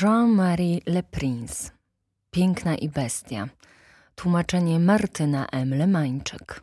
Jean-Marie 0.00 0.80
Le 0.86 1.02
Prince 1.02 1.70
Piękna 2.30 2.76
i 2.76 2.88
bestia 2.88 3.48
Tłumaczenie 4.14 4.78
Martyna 4.78 5.46
M. 5.46 5.74
Lemańczyk 5.74 6.62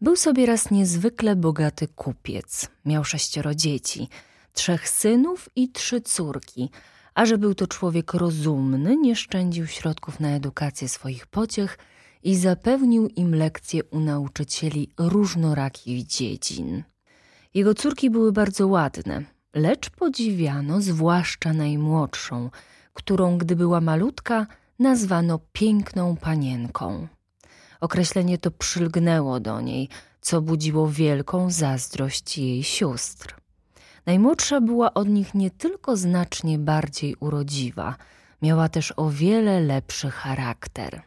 Był 0.00 0.16
sobie 0.16 0.46
raz 0.46 0.70
niezwykle 0.70 1.36
bogaty 1.36 1.88
kupiec. 1.88 2.68
Miał 2.84 3.04
sześcioro 3.04 3.54
dzieci, 3.54 4.08
trzech 4.52 4.88
synów 4.88 5.48
i 5.56 5.68
trzy 5.68 6.00
córki, 6.00 6.70
a 7.14 7.26
że 7.26 7.38
był 7.38 7.54
to 7.54 7.66
człowiek 7.66 8.14
rozumny, 8.14 8.96
nie 8.96 9.16
szczędził 9.16 9.66
środków 9.66 10.20
na 10.20 10.28
edukację 10.28 10.88
swoich 10.88 11.26
pociech 11.26 11.78
i 12.22 12.36
zapewnił 12.36 13.08
im 13.08 13.34
lekcje 13.34 13.84
u 13.84 14.00
nauczycieli 14.00 14.90
różnorakich 14.98 16.06
dziedzin. 16.06 16.82
Jego 17.54 17.74
córki 17.74 18.10
były 18.10 18.32
bardzo 18.32 18.66
ładne, 18.66 19.24
lecz 19.54 19.90
podziwiano 19.90 20.80
zwłaszcza 20.80 21.52
najmłodszą, 21.52 22.50
którą, 22.92 23.38
gdy 23.38 23.56
była 23.56 23.80
malutka, 23.80 24.46
nazwano 24.78 25.40
piękną 25.52 26.16
panienką. 26.16 27.08
Określenie 27.80 28.38
to 28.38 28.50
przylgnęło 28.50 29.40
do 29.40 29.60
niej, 29.60 29.88
co 30.20 30.42
budziło 30.42 30.88
wielką 30.88 31.50
zazdrość 31.50 32.38
jej 32.38 32.62
sióstr. 32.64 33.36
Najmłodsza 34.06 34.60
była 34.60 34.94
od 34.94 35.08
nich 35.08 35.34
nie 35.34 35.50
tylko 35.50 35.96
znacznie 35.96 36.58
bardziej 36.58 37.16
urodziwa, 37.20 37.96
miała 38.42 38.68
też 38.68 38.94
o 38.96 39.10
wiele 39.10 39.60
lepszy 39.60 40.10
charakter. 40.10 41.02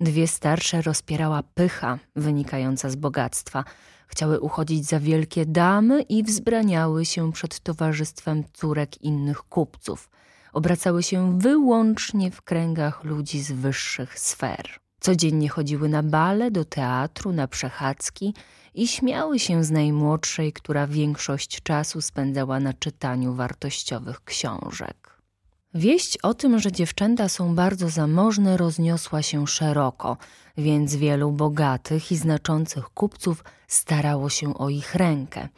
Dwie 0.00 0.26
starsze 0.26 0.82
rozpierała 0.82 1.42
pycha 1.42 1.98
wynikająca 2.16 2.90
z 2.90 2.96
bogactwa. 2.96 3.64
Chciały 4.08 4.40
uchodzić 4.40 4.86
za 4.86 5.00
wielkie 5.00 5.46
damy 5.46 6.02
i 6.02 6.22
wzbraniały 6.22 7.04
się 7.04 7.32
przed 7.32 7.60
towarzystwem 7.60 8.44
córek 8.52 9.02
innych 9.02 9.42
kupców. 9.42 10.10
Obracały 10.52 11.02
się 11.02 11.38
wyłącznie 11.38 12.30
w 12.30 12.42
kręgach 12.42 13.04
ludzi 13.04 13.42
z 13.42 13.52
wyższych 13.52 14.18
sfer. 14.18 14.80
Codziennie 15.00 15.48
chodziły 15.48 15.88
na 15.88 16.02
bale, 16.02 16.50
do 16.50 16.64
teatru, 16.64 17.32
na 17.32 17.48
przechadzki 17.48 18.34
i 18.74 18.88
śmiały 18.88 19.38
się 19.38 19.64
z 19.64 19.70
najmłodszej, 19.70 20.52
która 20.52 20.86
większość 20.86 21.62
czasu 21.62 22.00
spędzała 22.00 22.60
na 22.60 22.72
czytaniu 22.72 23.34
wartościowych 23.34 24.24
książek. 24.24 25.07
Wieść 25.74 26.18
o 26.22 26.34
tym, 26.34 26.58
że 26.58 26.72
dziewczęta 26.72 27.28
są 27.28 27.54
bardzo 27.54 27.88
zamożne, 27.88 28.56
rozniosła 28.56 29.22
się 29.22 29.46
szeroko, 29.46 30.16
więc 30.56 30.96
wielu 30.96 31.32
bogatych 31.32 32.12
i 32.12 32.16
znaczących 32.16 32.84
kupców 32.84 33.44
starało 33.66 34.28
się 34.28 34.58
o 34.58 34.68
ich 34.68 34.94
rękę. 34.94 35.48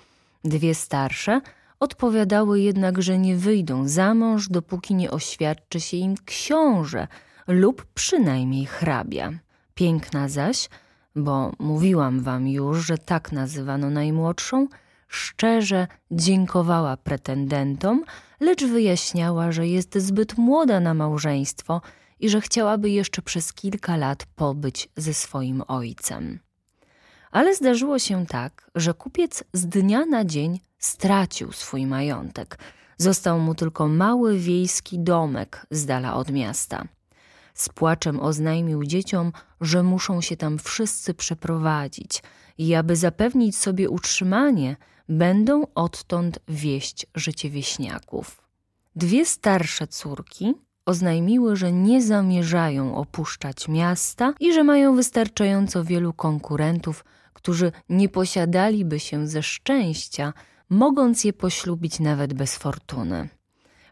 Dwie 0.45 0.75
starsze 0.75 1.41
odpowiadały 1.81 2.61
jednak, 2.61 3.03
że 3.03 3.19
nie 3.19 3.37
wyjdą 3.37 3.89
za 3.89 4.15
mąż, 4.15 4.49
dopóki 4.49 4.95
nie 4.95 5.11
oświadczy 5.11 5.81
się 5.81 5.97
im 5.97 6.15
książę 6.25 7.09
lub 7.47 7.87
przynajmniej 7.95 8.67
hrabia. 8.67 9.31
Piękna 9.75 10.29
zaś, 10.29 10.69
bo 11.17 11.53
mówiłam 11.59 12.21
wam 12.21 12.49
już, 12.49 12.87
że 12.87 12.99
tak 12.99 13.33
nazywano 13.33 13.91
najmłodszą, 13.91 14.69
szczerze 15.09 15.87
dziękowała 16.11 16.97
pretendentom, 16.97 18.05
lecz 18.41 18.65
wyjaśniała, 18.65 19.53
że 19.53 19.69
jest 19.69 19.99
zbyt 19.99 20.39
młoda 20.39 20.81
na 20.81 20.95
małżeństwo 20.95 21.81
i 22.21 22.29
że 22.29 22.41
chciałaby 22.41 22.91
jeszcze 22.91 23.23
przez 23.23 23.53
kilka 23.53 23.97
lat 23.97 24.27
pobyć 24.37 24.89
ze 24.97 25.15
swoim 25.15 25.63
ojcem. 25.69 26.39
Ale 27.31 27.55
zdarzyło 27.55 27.99
się 27.99 28.27
tak, 28.27 28.71
że 28.75 28.95
kupiec 28.95 29.45
z 29.53 29.67
dnia 29.67 30.07
na 30.07 30.25
dzień 30.25 30.61
stracił 30.79 31.53
swój 31.53 31.87
majątek. 31.87 32.59
Został 32.99 33.39
mu 33.39 33.55
tylko 33.55 33.89
mały 33.89 34.39
wiejski 34.39 34.99
domek 34.99 35.67
z 35.71 35.87
dala 35.87 36.15
od 36.15 36.31
miasta. 36.33 36.85
Z 37.55 37.69
płaczem 37.69 38.21
oznajmił 38.21 38.85
dzieciom, 38.85 39.33
że 39.61 39.83
muszą 39.83 40.21
się 40.21 40.37
tam 40.37 40.59
wszyscy 40.59 41.15
przeprowadzić 41.15 42.23
i 42.59 42.75
aby 42.75 42.97
zapewnić 42.97 43.57
sobie 43.57 43.91
utrzymanie, 43.91 44.77
będą 45.11 45.67
odtąd 45.75 46.39
wieść 46.49 47.07
życie 47.15 47.51
wieśniaków. 47.51 48.43
Dwie 48.97 49.27
starsze 49.27 49.87
córki 49.87 50.55
oznajmiły, 50.87 51.57
że 51.57 51.73
nie 51.73 52.03
zamierzają 52.03 52.97
opuszczać 52.97 53.69
miasta 53.69 54.35
i 54.41 54.53
że 54.53 54.65
mają 54.65 54.97
wystarczająco 54.97 55.85
wielu 55.85 56.13
konkurentów, 56.13 57.05
którzy 57.33 57.73
nie 57.89 58.09
posiadaliby 58.09 59.01
się 59.01 59.27
ze 59.27 59.43
szczęścia, 59.43 60.33
mogąc 60.69 61.25
je 61.25 61.33
poślubić 61.33 62.01
nawet 62.01 62.35
bez 62.35 62.57
fortuny. 62.57 63.29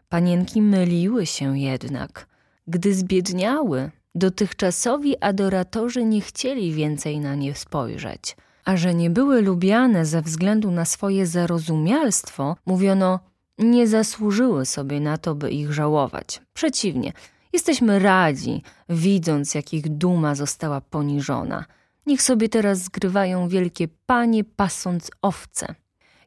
Panienki 0.09 0.61
myliły 0.61 1.25
się 1.25 1.59
jednak. 1.59 2.27
Gdy 2.67 2.93
zbiedniały, 2.93 3.91
dotychczasowi 4.15 5.19
adoratorzy 5.23 6.05
nie 6.05 6.21
chcieli 6.21 6.73
więcej 6.73 7.19
na 7.19 7.35
nie 7.35 7.55
spojrzeć– 7.55 8.35
a 8.69 8.77
że 8.77 8.95
nie 8.95 9.09
były 9.09 9.41
lubiane 9.41 10.05
ze 10.05 10.21
względu 10.21 10.71
na 10.71 10.85
swoje 10.85 11.27
zarozumialstwo, 11.27 12.55
mówiono, 12.65 13.19
nie 13.57 13.87
zasłużyły 13.87 14.65
sobie 14.65 14.99
na 14.99 15.17
to, 15.17 15.35
by 15.35 15.51
ich 15.51 15.73
żałować. 15.73 16.41
Przeciwnie, 16.53 17.13
jesteśmy 17.53 17.99
radzi, 17.99 18.63
widząc, 18.89 19.55
jak 19.55 19.73
ich 19.73 19.89
duma 19.89 20.35
została 20.35 20.81
poniżona. 20.81 21.65
Niech 22.05 22.21
sobie 22.21 22.49
teraz 22.49 22.79
zgrywają 22.79 23.47
wielkie 23.47 23.87
panie, 24.05 24.43
pasąc 24.43 25.11
owce. 25.21 25.75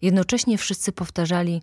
Jednocześnie 0.02 0.58
wszyscy 0.58 0.92
powtarzali, 0.92 1.62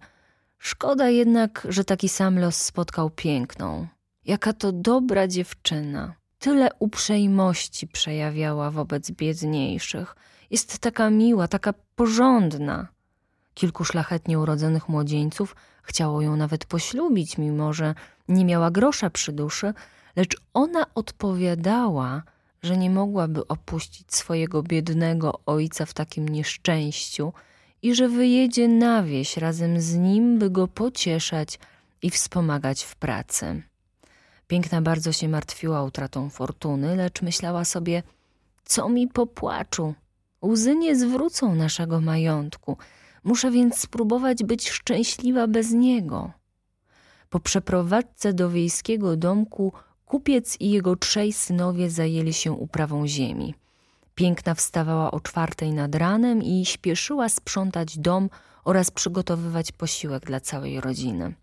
szkoda 0.58 1.10
jednak, 1.10 1.68
że 1.70 1.84
taki 1.84 2.10
sam 2.10 2.40
los 2.40 2.56
spotkał 2.56 3.10
piękną. 3.10 3.88
Jaka 4.26 4.54
to 4.54 4.72
dobra 4.72 5.28
dziewczyna. 5.28 6.14
Tyle 6.38 6.70
uprzejmości 6.80 7.88
przejawiała 7.88 8.72
wobec 8.72 9.12
biedniejszych– 9.12 10.16
jest 10.52 10.80
taka 10.80 11.10
miła, 11.10 11.48
taka 11.48 11.74
porządna. 11.96 12.88
Kilku 13.54 13.86
szlachetnie 13.86 14.40
urodzonych 14.40 14.90
młodzieńców 14.90 15.56
chciało 15.84 16.22
ją 16.22 16.36
nawet 16.36 16.66
poślubić, 16.66 17.38
mimo 17.38 17.74
że 17.74 17.96
nie 18.28 18.46
miała 18.46 18.72
grosza 18.72 19.10
przy 19.10 19.32
duszy, 19.32 19.74
lecz 20.16 20.38
ona 20.54 20.86
odpowiadała, 20.96 22.24
że 22.64 22.78
nie 22.78 22.90
mogłaby 22.90 23.48
opuścić 23.48 24.16
swojego 24.16 24.64
biednego 24.64 25.40
ojca 25.46 25.86
w 25.86 25.94
takim 25.94 26.30
nieszczęściu 26.30 27.34
i 27.82 27.96
że 27.96 28.10
wyjedzie 28.10 28.68
na 28.68 29.04
wieś 29.04 29.38
razem 29.38 29.82
z 29.82 29.96
nim, 29.96 30.40
by 30.40 30.50
go 30.50 30.68
pocieszać 30.68 31.60
i 32.02 32.10
wspomagać 32.10 32.84
w 32.84 32.96
pracy. 32.96 33.64
Piękna 34.48 34.82
bardzo 34.82 35.12
się 35.12 35.30
martwiła 35.30 35.84
utratą 35.84 36.30
fortuny, 36.30 36.96
lecz 36.96 37.22
myślała 37.22 37.66
sobie, 37.66 38.04
co 38.66 38.90
mi 38.90 39.08
popłaczu, 39.08 39.94
Łzy 40.42 40.76
nie 40.76 40.96
zwrócą 40.96 41.56
naszego 41.56 42.02
majątku. 42.02 42.78
Muszę 43.24 43.52
więc 43.52 43.80
spróbować 43.80 44.44
być 44.44 44.70
szczęśliwa 44.70 45.48
bez 45.48 45.72
niego. 45.72 46.32
Po 47.30 47.40
przeprowadzce 47.40 48.34
do 48.34 48.50
wiejskiego 48.50 49.18
domku 49.18 49.74
kupiec 50.06 50.58
i 50.60 50.72
jego 50.72 50.96
trzej 50.96 51.34
synowie 51.34 51.90
zajęli 51.90 52.34
się 52.34 52.52
uprawą 52.52 53.08
ziemi. 53.08 53.56
Piękna 54.16 54.56
wstawała 54.56 55.12
o 55.12 55.20
czwartej 55.20 55.74
nad 55.74 55.96
ranem 55.96 56.44
i 56.44 56.66
śpieszyła 56.66 57.30
sprzątać 57.30 57.98
dom 57.98 58.30
oraz 58.64 58.92
przygotowywać 58.92 59.72
posiłek 59.72 60.26
dla 60.26 60.40
całej 60.40 60.82
rodziny. 60.82 61.34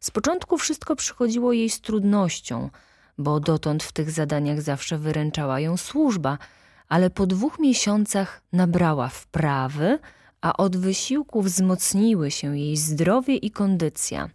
Z 0.00 0.10
początku 0.10 0.58
wszystko 0.58 0.96
przychodziło 0.96 1.52
jej 1.52 1.70
z 1.70 1.80
trudnością, 1.80 2.70
bo 3.18 3.40
dotąd 3.40 3.82
w 3.82 3.92
tych 3.92 4.10
zadaniach 4.10 4.62
zawsze 4.62 4.98
wyręczała 4.98 5.60
ją 5.60 5.76
służba– 5.76 6.38
ale 6.88 7.10
po 7.10 7.26
dwóch 7.26 7.58
miesiącach 7.58 8.42
nabrała 8.52 9.08
wprawy, 9.08 9.98
a 10.40 10.56
od 10.56 10.76
wysiłku 10.76 11.42
wzmocniły 11.42 12.30
się 12.30 12.58
jej 12.58 12.76
zdrowie 12.76 13.36
i 13.36 13.50
kondycja. 13.50 14.28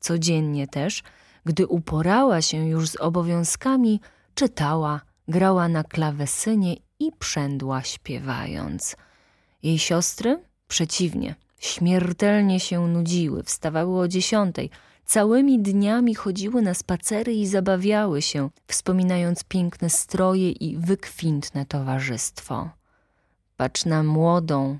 Codziennie 0.00 0.66
też, 0.66 1.02
gdy 1.44 1.66
uporała 1.66 2.42
się 2.42 2.68
już 2.68 2.88
z 2.88 2.96
obowiązkami, 2.96 4.00
czytała, 4.34 5.00
grała 5.28 5.68
na 5.68 5.84
klawesynie 5.84 6.76
i 6.98 7.12
przędła 7.18 7.82
śpiewając. 7.82 8.96
Jej 9.62 9.78
siostry, 9.78 10.42
przeciwnie, 10.68 11.34
śmiertelnie 11.58 12.60
się 12.60 12.88
nudziły, 12.88 13.42
wstawały 13.42 14.00
o 14.00 14.08
dziesiątej, 14.08 14.70
Całymi 15.08 15.58
dniami 15.58 16.14
chodziły 16.14 16.62
na 16.62 16.74
spacery 16.74 17.34
i 17.34 17.46
zabawiały 17.46 18.22
się, 18.22 18.50
wspominając 18.66 19.44
piękne 19.44 19.90
stroje 19.90 20.50
i 20.50 20.76
wykwintne 20.76 21.66
towarzystwo. 21.66 22.70
Patrz 23.56 23.84
na 23.84 24.02
młodą, 24.02 24.78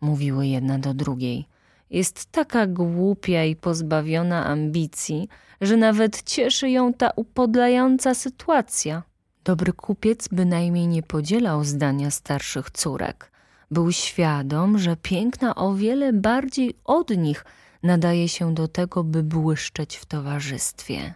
mówiły 0.00 0.46
jedna 0.46 0.78
do 0.78 0.94
drugiej. 0.94 1.46
Jest 1.90 2.26
taka 2.26 2.66
głupia 2.66 3.44
i 3.44 3.56
pozbawiona 3.56 4.46
ambicji, 4.46 5.28
że 5.60 5.76
nawet 5.76 6.22
cieszy 6.22 6.70
ją 6.70 6.94
ta 6.94 7.10
upodlająca 7.16 8.14
sytuacja. 8.14 9.02
Dobry 9.44 9.72
kupiec 9.72 10.28
bynajmniej 10.28 10.86
nie 10.86 11.02
podzielał 11.02 11.64
zdania 11.64 12.10
starszych 12.10 12.70
córek. 12.70 13.32
Był 13.70 13.92
świadom, 13.92 14.78
że 14.78 14.96
piękna 14.96 15.54
o 15.54 15.74
wiele 15.74 16.12
bardziej 16.12 16.74
od 16.84 17.10
nich– 17.10 17.44
nadaje 17.82 18.28
się 18.28 18.54
do 18.54 18.68
tego, 18.68 19.04
by 19.04 19.22
błyszczeć 19.22 19.96
w 19.96 20.06
towarzystwie. 20.06 21.14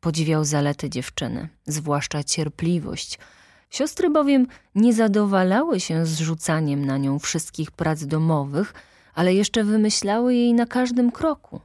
Podziwiał 0.00 0.44
zalety 0.44 0.90
dziewczyny, 0.90 1.48
zwłaszcza 1.66 2.24
cierpliwość. 2.24 3.18
Siostry 3.70 4.10
bowiem 4.10 4.46
nie 4.74 4.92
zadowalały 4.92 5.80
się 5.80 6.06
zrzucaniem 6.06 6.84
na 6.84 6.98
nią 6.98 7.18
wszystkich 7.18 7.70
prac 7.70 8.04
domowych, 8.04 8.74
ale 9.14 9.34
jeszcze 9.34 9.64
wymyślały 9.64 10.34
jej 10.34 10.54
na 10.54 10.66
każdym 10.66 11.12
kroku. 11.12 11.60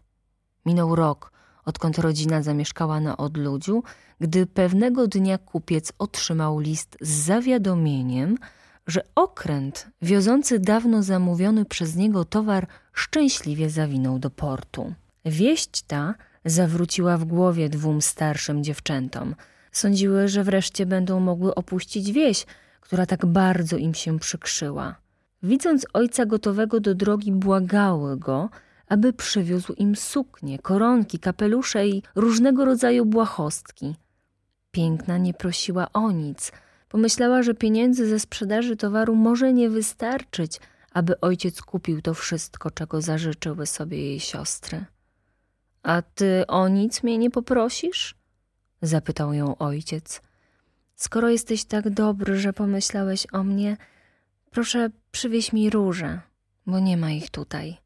Minął 0.65 0.95
rok, 0.95 1.31
odkąd 1.65 1.97
rodzina 1.97 2.41
zamieszkała 2.41 2.99
na 2.99 3.17
odludziu, 3.17 3.83
gdy 4.19 4.45
pewnego 4.45 5.07
dnia 5.07 5.37
kupiec 5.37 5.93
otrzymał 5.99 6.59
list 6.59 6.97
z 7.01 7.09
zawiadomieniem, 7.09 8.37
że 8.87 9.03
okręt 9.15 9.87
wiozący 10.01 10.59
dawno 10.59 11.03
zamówiony 11.03 11.65
przez 11.65 11.95
niego 11.95 12.25
towar 12.25 12.67
szczęśliwie 12.93 13.69
zawinął 13.69 14.19
do 14.19 14.29
portu. 14.29 14.93
Wieść 15.25 15.81
ta 15.81 16.15
zawróciła 16.45 17.17
w 17.17 17.25
głowie 17.25 17.69
dwóm 17.69 18.01
starszym 18.01 18.63
dziewczętom. 18.63 19.35
Sądziły, 19.71 20.27
że 20.27 20.43
wreszcie 20.43 20.85
będą 20.85 21.19
mogły 21.19 21.55
opuścić 21.55 22.11
wieś, 22.11 22.45
która 22.81 23.05
tak 23.05 23.25
bardzo 23.25 23.77
im 23.77 23.93
się 23.93 24.19
przykrzyła. 24.19 24.95
Widząc 25.43 25.85
ojca 25.93 26.25
gotowego 26.25 26.79
do 26.79 26.95
drogi, 26.95 27.31
błagały 27.31 28.17
go, 28.17 28.49
aby 28.87 29.13
przywiózł 29.13 29.73
im 29.73 29.95
suknie, 29.95 30.59
koronki, 30.59 31.19
kapelusze 31.19 31.87
i 31.87 32.03
różnego 32.15 32.65
rodzaju 32.65 33.05
błahostki. 33.05 33.95
Piękna 34.71 35.17
nie 35.17 35.33
prosiła 35.33 35.87
o 35.93 36.11
nic. 36.11 36.51
Pomyślała, 36.91 37.43
że 37.43 37.53
pieniędzy 37.53 38.07
ze 38.07 38.19
sprzedaży 38.19 38.75
towaru 38.75 39.15
może 39.15 39.53
nie 39.53 39.69
wystarczyć, 39.69 40.59
aby 40.93 41.19
ojciec 41.19 41.61
kupił 41.61 42.01
to 42.01 42.13
wszystko, 42.13 42.71
czego 42.71 43.01
zażyczyły 43.01 43.65
sobie 43.65 43.97
jej 43.97 44.19
siostry. 44.19 44.85
A 45.83 46.01
ty 46.01 46.47
o 46.47 46.67
nic 46.67 47.03
mnie 47.03 47.17
nie 47.17 47.29
poprosisz? 47.29 48.15
zapytał 48.81 49.33
ją 49.33 49.57
ojciec. 49.57 50.21
Skoro 50.95 51.29
jesteś 51.29 51.63
tak 51.63 51.89
dobry, 51.89 52.39
że 52.39 52.53
pomyślałeś 52.53 53.27
o 53.31 53.43
mnie, 53.43 53.77
proszę 54.49 54.89
przywieź 55.11 55.53
mi 55.53 55.69
róże, 55.69 56.19
bo 56.67 56.79
nie 56.79 56.97
ma 56.97 57.11
ich 57.11 57.29
tutaj. 57.29 57.77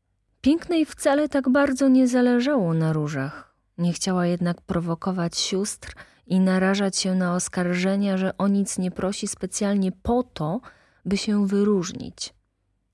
Pięknej 0.41 0.85
wcale 0.85 1.29
tak 1.29 1.49
bardzo 1.49 1.87
nie 1.87 2.07
zależało 2.07 2.73
na 2.73 2.93
różach. 2.93 3.55
Nie 3.77 3.93
chciała 3.93 4.25
jednak 4.25 4.61
prowokować 4.61 5.37
sióstr 5.37 5.95
i 6.27 6.39
narażać 6.39 6.97
się 6.97 7.15
na 7.15 7.35
oskarżenia, 7.35 8.17
że 8.17 8.37
o 8.37 8.47
nic 8.47 8.77
nie 8.77 8.91
prosi 8.91 9.27
specjalnie 9.27 9.91
po 9.91 10.23
to, 10.23 10.61
by 11.05 11.17
się 11.17 11.47
wyróżnić. 11.47 12.33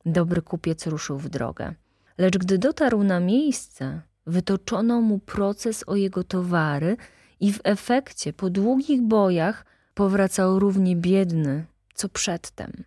Dobry 0.06 0.42
kupiec 0.42 0.88
ruszył 0.88 1.18
w 1.18 1.30
drogę. 1.30 1.74
Lecz 2.18 2.38
gdy 2.38 2.58
dotarł 2.58 3.04
na 3.04 3.20
miejsce, 3.20 4.02
wytoczono 4.26 5.02
mu 5.02 5.20
proces 5.20 5.84
o 5.88 5.96
jego 5.96 6.24
towary 6.24 6.98
i 7.40 7.54
w 7.54 7.60
efekcie 7.64 8.34
po 8.34 8.50
długich 8.50 9.02
bojach 9.02 9.66
powracał 9.94 10.60
równie 10.60 10.96
biedny, 10.96 11.66
co 11.94 12.10
przedtem. 12.10 12.84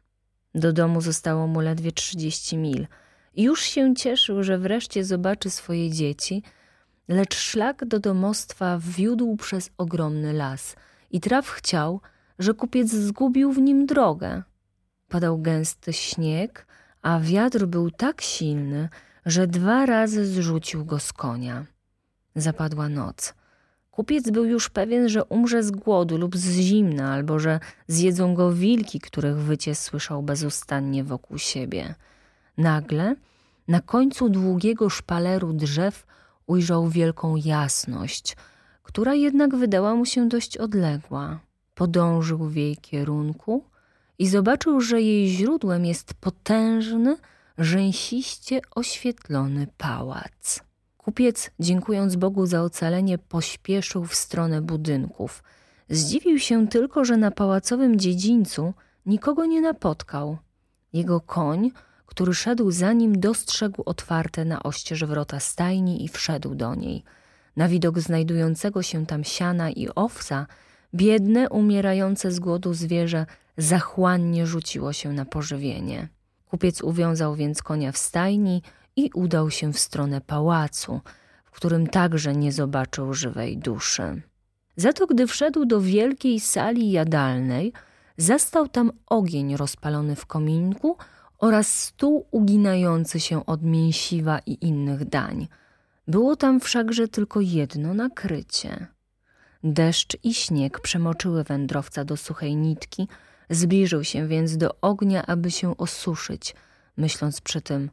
Do 0.55 0.73
domu 0.73 1.01
zostało 1.01 1.47
mu 1.47 1.61
ledwie 1.61 1.93
trzydzieści 1.93 2.57
mil. 2.57 2.87
Już 3.37 3.63
się 3.63 3.95
cieszył, 3.95 4.43
że 4.43 4.59
wreszcie 4.59 5.05
zobaczy 5.05 5.51
swoje 5.51 5.91
dzieci, 5.91 6.43
lecz 7.09 7.37
szlak 7.37 7.85
do 7.85 8.01
domostwa 8.01 8.79
wiódł 8.81 9.37
przez 9.37 9.71
ogromny 9.79 10.33
las 10.33 10.77
i 11.11 11.21
traf 11.21 11.49
chciał, 11.49 12.01
że 12.39 12.55
kupiec 12.55 12.91
zgubił 12.91 13.53
w 13.53 13.59
nim 13.59 13.87
drogę. 13.87 14.43
Padał 15.09 15.39
gęsty 15.39 15.93
śnieg, 15.93 16.67
a 17.03 17.21
wiatr 17.21 17.67
był 17.67 17.91
tak 17.91 18.21
silny, 18.21 18.89
że 19.27 19.47
dwa 19.47 19.87
razy 19.87 20.27
zrzucił 20.27 20.85
go 20.85 20.99
z 20.99 21.13
konia. 21.13 21.65
Zapadła 22.37 22.89
noc. 22.89 23.35
Kupiec 23.91 24.31
był 24.31 24.45
już 24.45 24.71
pewien, 24.71 25.09
że 25.09 25.25
umrze 25.25 25.63
z 25.63 25.71
głodu 25.71 26.19
lub 26.19 26.37
z 26.37 26.51
zimna, 26.51 27.13
albo 27.13 27.39
że 27.39 27.61
zjedzą 27.89 28.35
go 28.35 28.53
wilki, 28.53 29.01
których 29.01 29.37
wycie 29.37 29.75
słyszał 29.75 30.23
bezustannie 30.23 31.05
wokół 31.05 31.39
siebie. 31.39 31.95
Nagle, 32.59 33.17
na 33.69 33.81
końcu 33.81 34.29
długiego 34.29 34.91
szpaleru 34.91 35.53
drzew, 35.53 36.07
ujrzał 36.47 36.89
wielką 36.89 37.37
jasność, 37.37 38.37
która 38.83 39.15
jednak 39.15 39.57
wydała 39.57 39.95
mu 39.95 40.07
się 40.07 40.29
dość 40.29 40.59
odległa. 40.59 41.41
Podążył 41.75 42.39
w 42.39 42.57
jej 42.57 42.77
kierunku 42.77 43.65
i 44.19 44.29
zobaczył, 44.29 44.81
że 44.81 45.03
jej 45.03 45.29
źródłem 45.29 45.85
jest 45.85 46.15
potężny, 46.15 47.17
rzęsiście 47.59 48.61
oświetlony 48.75 49.67
pałac. 49.79 50.61
Kupiec, 50.97 51.51
dziękując 51.61 52.17
Bogu 52.17 52.47
za 52.47 52.63
ocalenie, 52.63 53.19
pośpieszył 53.19 54.05
w 54.05 54.15
stronę 54.15 54.63
budynków. 54.63 55.43
Zdziwił 55.89 56.39
się 56.39 56.69
tylko, 56.69 57.05
że 57.05 57.17
na 57.17 57.31
pałacowym 57.31 57.99
dziedzińcu 57.99 58.75
nikogo 59.07 59.47
nie 59.47 59.61
napotkał. 59.61 60.39
Jego 60.93 61.21
koń, 61.21 61.71
który 62.07 62.35
szedł 62.35 62.71
za 62.71 62.93
nim, 62.93 63.21
dostrzegł 63.21 63.83
otwarte 63.87 64.45
na 64.45 64.63
oścież 64.63 65.05
wrota 65.05 65.41
stajni 65.41 66.05
i 66.05 66.09
wszedł 66.09 66.55
do 66.55 66.75
niej. 66.75 67.05
Na 67.57 67.69
widok 67.69 67.99
znajdującego 68.01 68.83
się 68.83 69.07
tam 69.07 69.25
siana 69.25 69.71
i 69.71 69.89
owca, 69.95 70.47
biedne, 70.95 71.49
umierające 71.49 72.33
z 72.33 72.41
głodu 72.41 72.75
zwierzę 72.75 73.27
zachłannie 73.59 74.47
rzuciło 74.47 74.93
się 74.93 75.13
na 75.13 75.25
pożywienie. 75.25 76.09
Kupiec 76.47 76.83
uwiązał 76.83 77.35
więc 77.35 77.63
konia 77.63 77.93
w 77.93 77.99
stajni 77.99 78.63
i 78.97 79.11
udał 79.15 79.51
się 79.51 79.73
w 79.73 79.79
stronę 79.79 80.21
pałacu, 80.21 81.01
w 81.45 81.51
którym 81.51 81.87
także 81.87 82.37
nie 82.37 82.53
zobaczył 82.53 83.15
żywej 83.15 83.59
duszy. 83.59 84.23
Za 84.77 84.93
to, 84.93 85.07
gdy 85.07 85.27
wszedł 85.27 85.65
do 85.65 85.81
wielkiej 85.81 86.41
sali 86.41 86.91
jadalnej, 86.91 87.73
zastał 88.17 88.69
tam 88.69 88.93
ogień 89.07 89.57
rozpalony 89.57 90.17
w 90.17 90.27
kominku 90.27 90.97
oraz 91.45 91.81
stół 91.81 92.27
uginający 92.31 93.21
się 93.21 93.47
od 93.47 93.63
mięsiwa 93.63 94.39
i 94.47 94.59
innych 94.61 95.05
dań. 95.05 95.49
Było 96.09 96.37
tam 96.37 96.61
wszakże 96.61 97.09
tylko 97.09 97.41
jedno 97.41 97.95
nakrycie. 97.95 98.87
Deszcz 99.65 100.17
i 100.23 100.35
śnieg 100.35 100.81
przemoczyły 100.81 101.45
wędrowca 101.45 102.05
do 102.05 102.17
suchej 102.17 102.57
nitki, 102.57 103.09
Zbliżył 103.51 104.05
się 104.05 104.29
więc 104.29 104.57
do 104.57 104.81
ognia, 104.81 105.27
aby 105.27 105.51
się 105.51 105.77
osuszyć, 105.77 106.55
myśląc 106.97 107.41
przy 107.41 107.61
tym, 107.61 107.91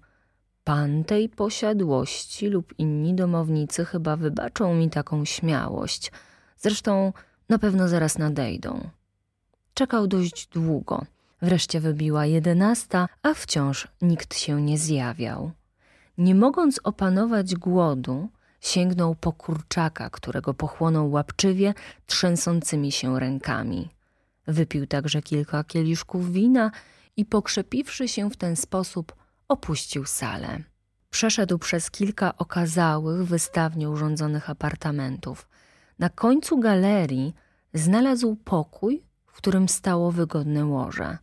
pan 0.63 1.03
tej 1.03 1.29
posiadłości 1.29 2.47
lub 2.47 2.73
inni 2.77 3.13
domownicy 3.13 3.85
chyba 3.85 4.15
wybaczą 4.15 4.75
mi 4.75 4.89
taką 4.89 5.25
śmiałość. 5.25 6.11
Zresztą 6.57 7.13
na 7.49 7.59
pewno 7.59 7.87
zaraz 7.87 8.17
nadejdą. 8.17 8.89
Czekał 9.73 10.07
dość 10.07 10.47
długo. 10.47 11.05
Wreszcie 11.41 11.79
wybiła 11.79 12.25
jedenasta, 12.25 13.07
a 13.23 13.33
wciąż 13.33 13.87
nikt 14.01 14.35
się 14.35 14.61
nie 14.61 14.77
zjawiał. 14.77 15.51
Nie 16.17 16.35
mogąc 16.35 16.79
opanować 16.83 17.55
głodu, 17.55 18.29
sięgnął 18.59 19.15
po 19.15 19.33
kurczaka, 19.33 20.09
którego 20.09 20.53
pochłonął 20.53 21.11
łapczywie, 21.11 21.73
trzęsącymi 22.05 22.91
się 22.91 23.19
rękami. 23.19 23.89
Wypił 24.47 24.87
także 24.87 25.21
kilka 25.21 25.63
kieliszków 25.63 26.31
wina 26.31 26.71
i 27.17 27.25
pokrzepiwszy 27.25 28.07
się 28.07 28.29
w 28.29 28.37
ten 28.37 28.55
sposób, 28.55 29.15
opuścił 29.47 30.05
salę. 30.05 30.63
Przeszedł 31.09 31.57
przez 31.57 31.91
kilka 31.91 32.37
okazałych, 32.37 33.23
wystawnie 33.23 33.89
urządzonych 33.89 34.49
apartamentów. 34.49 35.47
Na 35.99 36.09
końcu 36.09 36.59
galerii 36.59 37.33
znalazł 37.73 38.35
pokój, 38.35 39.03
w 39.25 39.33
którym 39.33 39.69
stało 39.69 40.11
wygodne 40.11 40.65
łoże. 40.65 41.17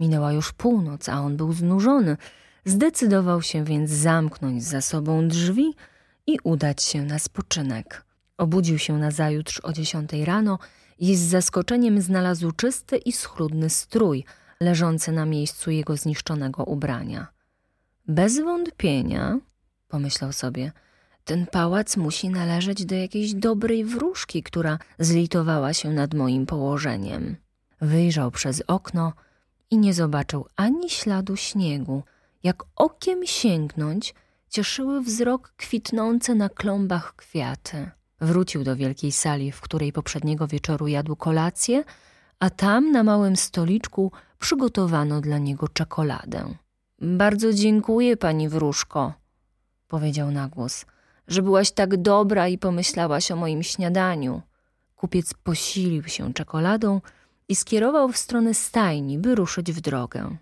Minęła 0.00 0.32
już 0.32 0.52
północ, 0.52 1.08
a 1.08 1.20
on 1.20 1.36
był 1.36 1.52
znużony. 1.52 2.16
Zdecydował 2.64 3.42
się 3.42 3.64
więc 3.64 3.90
zamknąć 3.90 4.64
za 4.64 4.80
sobą 4.80 5.28
drzwi 5.28 5.74
i 6.26 6.38
udać 6.44 6.82
się 6.82 7.02
na 7.02 7.18
spoczynek. 7.18 8.04
Obudził 8.38 8.78
się 8.78 8.98
nazajutrz 8.98 9.60
o 9.62 9.72
dziesiątej 9.72 10.24
rano 10.24 10.58
i 10.98 11.16
z 11.16 11.20
zaskoczeniem 11.20 12.00
znalazł 12.00 12.52
czysty 12.52 12.96
i 12.96 13.12
schludny 13.12 13.70
strój 13.70 14.24
leżący 14.60 15.12
na 15.12 15.26
miejscu 15.26 15.70
jego 15.70 15.96
zniszczonego 15.96 16.64
ubrania. 16.64 17.26
Bez 18.08 18.40
wątpienia, 18.40 19.38
pomyślał 19.88 20.32
sobie, 20.32 20.72
ten 21.24 21.46
pałac 21.46 21.96
musi 21.96 22.28
należeć 22.28 22.84
do 22.84 22.94
jakiejś 22.94 23.34
dobrej 23.34 23.84
wróżki, 23.84 24.42
która 24.42 24.78
zlitowała 24.98 25.74
się 25.74 25.90
nad 25.90 26.14
moim 26.14 26.46
położeniem. 26.46 27.36
Wyjrzał 27.80 28.30
przez 28.30 28.62
okno 28.66 29.12
i 29.70 29.78
nie 29.78 29.94
zobaczył 29.94 30.46
ani 30.56 30.90
śladu 30.90 31.36
śniegu. 31.36 32.02
Jak 32.42 32.64
okiem 32.76 33.26
sięgnąć, 33.26 34.14
cieszyły 34.48 35.00
wzrok 35.00 35.52
kwitnące 35.56 36.34
na 36.34 36.48
klombach 36.48 37.16
kwiaty. 37.16 37.90
Wrócił 38.20 38.64
do 38.64 38.76
wielkiej 38.76 39.12
sali, 39.12 39.52
w 39.52 39.60
której 39.60 39.92
poprzedniego 39.92 40.46
wieczoru 40.46 40.88
jadł 40.88 41.16
kolację, 41.16 41.84
a 42.40 42.50
tam 42.50 42.92
na 42.92 43.02
małym 43.02 43.36
stoliczku 43.36 44.12
przygotowano 44.38 45.20
dla 45.20 45.38
niego 45.38 45.68
czekoladę. 45.68 46.54
Bardzo 47.00 47.52
dziękuję, 47.52 48.16
pani 48.16 48.48
wróżko, 48.48 49.12
powiedział 49.88 50.30
na 50.30 50.48
głos. 50.48 50.86
że 51.28 51.42
byłaś 51.42 51.70
tak 51.70 51.96
dobra 51.96 52.48
i 52.48 52.58
pomyślałaś 52.58 53.30
o 53.30 53.36
moim 53.36 53.62
śniadaniu. 53.62 54.42
Kupiec 54.96 55.34
posilił 55.34 56.02
się 56.02 56.34
czekoladą 56.34 57.00
i 57.48 57.56
skierował 57.56 58.08
w 58.08 58.16
stronę 58.16 58.54
stajni, 58.54 59.18
by 59.18 59.34
ruszyć 59.34 59.72
w 59.72 59.80
drogę. 59.80 60.36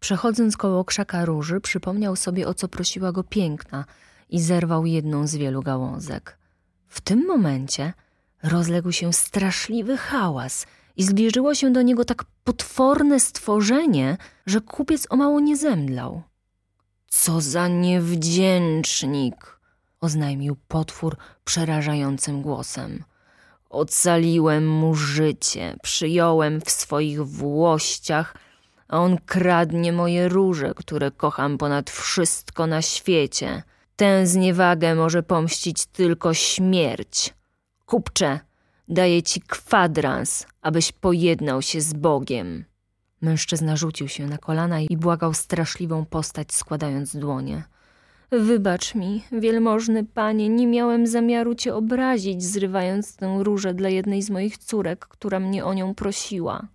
Przechodząc 0.00 0.56
koło 0.56 0.84
krzaka 0.84 1.24
róży, 1.24 1.60
przypomniał 1.60 2.16
sobie, 2.16 2.48
o 2.48 2.54
co 2.54 2.68
prosiła 2.68 3.12
go 3.12 3.24
piękna 3.24 3.84
i 4.28 4.40
zerwał 4.40 4.86
jedną 4.86 5.26
z 5.26 5.34
wielu 5.34 5.62
gałązek. 5.62 6.38
W 6.88 7.00
tym 7.00 7.26
momencie 7.26 7.92
rozległ 8.42 8.92
się 8.92 9.12
straszliwy 9.12 9.96
hałas 9.96 10.66
i 10.96 11.04
zbliżyło 11.04 11.54
się 11.54 11.72
do 11.72 11.82
niego 11.82 12.04
tak 12.04 12.24
potworne 12.44 13.20
stworzenie, 13.20 14.16
że 14.46 14.60
kupiec 14.60 15.06
o 15.10 15.16
mało 15.16 15.40
nie 15.40 15.56
zemdlał. 15.56 16.22
Co 17.08 17.40
za 17.40 17.68
niewdzięcznik! 17.68 19.60
oznajmił 20.00 20.56
potwór 20.68 21.16
przerażającym 21.44 22.42
głosem. 22.42 23.04
Ocaliłem 23.70 24.68
mu 24.68 24.94
życie, 24.94 25.76
przyjąłem 25.82 26.60
w 26.60 26.70
swoich 26.70 27.26
włościach, 27.26 28.34
a 28.88 28.98
on 28.98 29.18
kradnie 29.26 29.92
moje 29.92 30.28
róże, 30.28 30.72
które 30.76 31.10
kocham 31.10 31.58
ponad 31.58 31.90
wszystko 31.90 32.66
na 32.66 32.82
świecie. 32.82 33.62
Tę 33.96 34.26
zniewagę 34.26 34.94
może 34.94 35.22
pomścić 35.22 35.86
tylko 35.86 36.34
śmierć. 36.34 37.34
Kupcze, 37.86 38.40
daję 38.88 39.22
ci 39.22 39.40
kwadrans, 39.40 40.46
abyś 40.62 40.92
pojednał 40.92 41.62
się 41.62 41.80
z 41.80 41.92
Bogiem. 41.92 42.64
Mężczyzna 43.20 43.76
rzucił 43.76 44.08
się 44.08 44.26
na 44.26 44.38
kolana 44.38 44.80
i 44.80 44.96
błagał 44.96 45.34
straszliwą 45.34 46.04
postać, 46.04 46.54
składając 46.54 47.16
dłonie. 47.16 47.64
Wybacz 48.32 48.94
mi, 48.94 49.24
wielmożny 49.32 50.04
panie, 50.04 50.48
nie 50.48 50.66
miałem 50.66 51.06
zamiaru 51.06 51.54
cię 51.54 51.74
obrazić, 51.74 52.42
zrywając 52.44 53.16
tę 53.16 53.38
różę 53.42 53.74
dla 53.74 53.88
jednej 53.88 54.22
z 54.22 54.30
moich 54.30 54.58
córek, 54.58 55.06
która 55.06 55.40
mnie 55.40 55.64
o 55.64 55.74
nią 55.74 55.94
prosiła. 55.94 56.68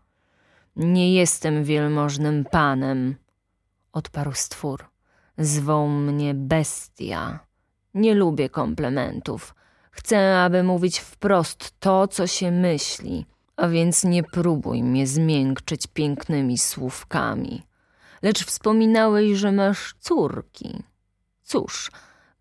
Nie 0.76 1.14
jestem 1.14 1.64
wielmożnym 1.64 2.46
panem, 2.52 3.16
odparł 3.94 4.32
stwór. 4.34 4.86
Zwą 5.38 5.90
mnie 6.00 6.34
bestia. 6.34 7.40
Nie 7.94 8.16
lubię 8.16 8.50
komplementów. 8.50 9.56
Chcę, 9.92 10.38
aby 10.40 10.64
mówić 10.64 11.00
wprost 11.00 11.80
to, 11.80 12.08
co 12.08 12.28
się 12.28 12.52
myśli, 12.52 13.26
a 13.56 13.68
więc 13.68 14.04
nie 14.04 14.24
próbuj 14.24 14.84
mnie 14.84 15.08
zmiękczyć 15.08 15.88
pięknymi 15.88 16.58
słówkami. 16.58 17.64
Lecz 18.22 18.46
wspominałeś, 18.46 19.38
że 19.38 19.52
masz 19.52 19.96
córki. 20.00 20.84
Cóż, 21.46 21.92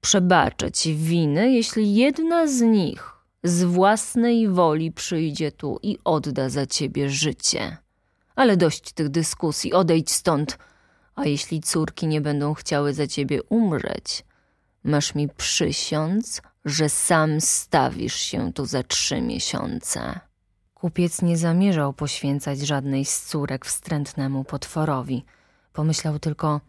przebaczę 0.00 0.72
ci 0.72 0.94
winy, 0.94 1.52
jeśli 1.52 1.94
jedna 1.94 2.46
z 2.46 2.60
nich 2.60 3.10
z 3.42 3.64
własnej 3.64 4.48
woli 4.48 4.92
przyjdzie 4.92 5.52
tu 5.52 5.78
i 5.82 5.98
odda 6.04 6.48
za 6.48 6.66
ciebie 6.66 7.10
życie. 7.10 7.76
Ale 8.36 8.56
dość 8.56 8.92
tych 8.92 9.08
dyskusji, 9.08 9.72
odejdź 9.72 10.10
stąd. 10.10 10.58
A 11.14 11.24
jeśli 11.24 11.60
córki 11.60 12.06
nie 12.06 12.20
będą 12.20 12.54
chciały 12.54 12.94
za 12.94 13.06
ciebie 13.06 13.42
umrzeć, 13.42 14.24
masz 14.84 15.14
mi 15.14 15.28
przysiąc, 15.28 16.42
że 16.64 16.88
sam 16.88 17.40
stawisz 17.40 18.14
się 18.16 18.52
tu 18.52 18.66
za 18.66 18.82
trzy 18.82 19.22
miesiące. 19.22 20.20
Kupiec 20.74 21.22
nie 21.22 21.36
zamierzał 21.36 21.92
poświęcać 21.92 22.58
żadnej 22.58 23.04
z 23.04 23.22
córek 23.22 23.66
wstrętnemu 23.66 24.44
potworowi. 24.44 25.24
Pomyślał 25.72 26.18
tylko, 26.18 26.60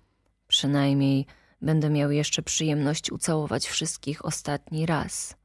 przynajmniej 0.47 1.25
będę 1.61 1.89
miał 1.89 2.11
jeszcze 2.11 2.41
przyjemność 2.41 3.11
ucałować 3.11 3.67
wszystkich 3.67 4.25
ostatni 4.25 4.85
raz. 4.85 5.35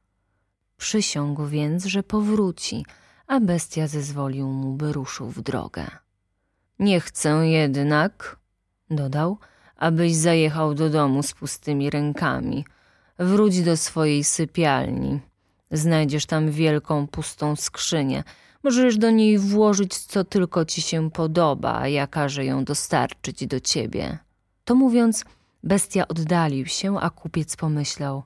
Przysiągł 0.77 1.45
więc, 1.45 1.85
że 1.85 2.03
powróci, 2.03 2.85
a 3.27 3.39
bestia 3.39 3.87
zezwolił 3.87 4.47
mu, 4.47 4.73
by 4.73 4.93
ruszył 4.93 5.27
w 5.27 5.41
drogę. 5.41 5.87
Nie 6.79 6.99
chcę 6.99 7.29
jednak, 7.29 8.37
dodał, 8.89 9.37
abyś 9.75 10.15
zajechał 10.15 10.73
do 10.73 10.89
domu 10.89 11.23
z 11.23 11.33
pustymi 11.33 11.89
rękami. 11.89 12.65
Wróć 13.19 13.61
do 13.61 13.77
swojej 13.77 14.23
sypialni. 14.23 15.19
Znajdziesz 15.71 16.25
tam 16.25 16.51
wielką, 16.51 17.07
pustą 17.07 17.55
skrzynię. 17.55 18.23
Możesz 18.63 18.97
do 18.97 19.11
niej 19.11 19.37
włożyć, 19.37 19.97
co 19.97 20.23
tylko 20.23 20.65
ci 20.65 20.81
się 20.81 21.11
podoba, 21.11 21.79
a 21.79 21.87
ja 21.87 22.07
każę 22.07 22.45
ją 22.45 22.63
dostarczyć 22.63 23.47
do 23.47 23.59
ciebie. 23.59 24.17
To 24.65 24.75
mówiąc, 24.75 25.25
bestia 25.63 26.07
oddalił 26.07 26.65
się, 26.65 26.99
a 26.99 27.09
kupiec 27.09 27.55
pomyślał: 27.55 28.23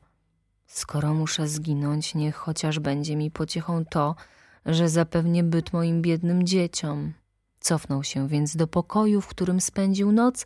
Skoro 0.67 1.13
muszę 1.13 1.47
zginąć, 1.47 2.15
niech 2.15 2.35
chociaż 2.35 2.79
będzie 2.79 3.15
mi 3.15 3.31
pociechą 3.31 3.85
to, 3.85 4.15
że 4.65 4.89
zapewnię 4.89 5.43
byt 5.43 5.73
moim 5.73 6.01
biednym 6.01 6.45
dzieciom. 6.47 7.13
Cofnął 7.59 8.03
się 8.03 8.27
więc 8.27 8.55
do 8.55 8.67
pokoju, 8.67 9.21
w 9.21 9.27
którym 9.27 9.61
spędził 9.61 10.11
noc 10.11 10.45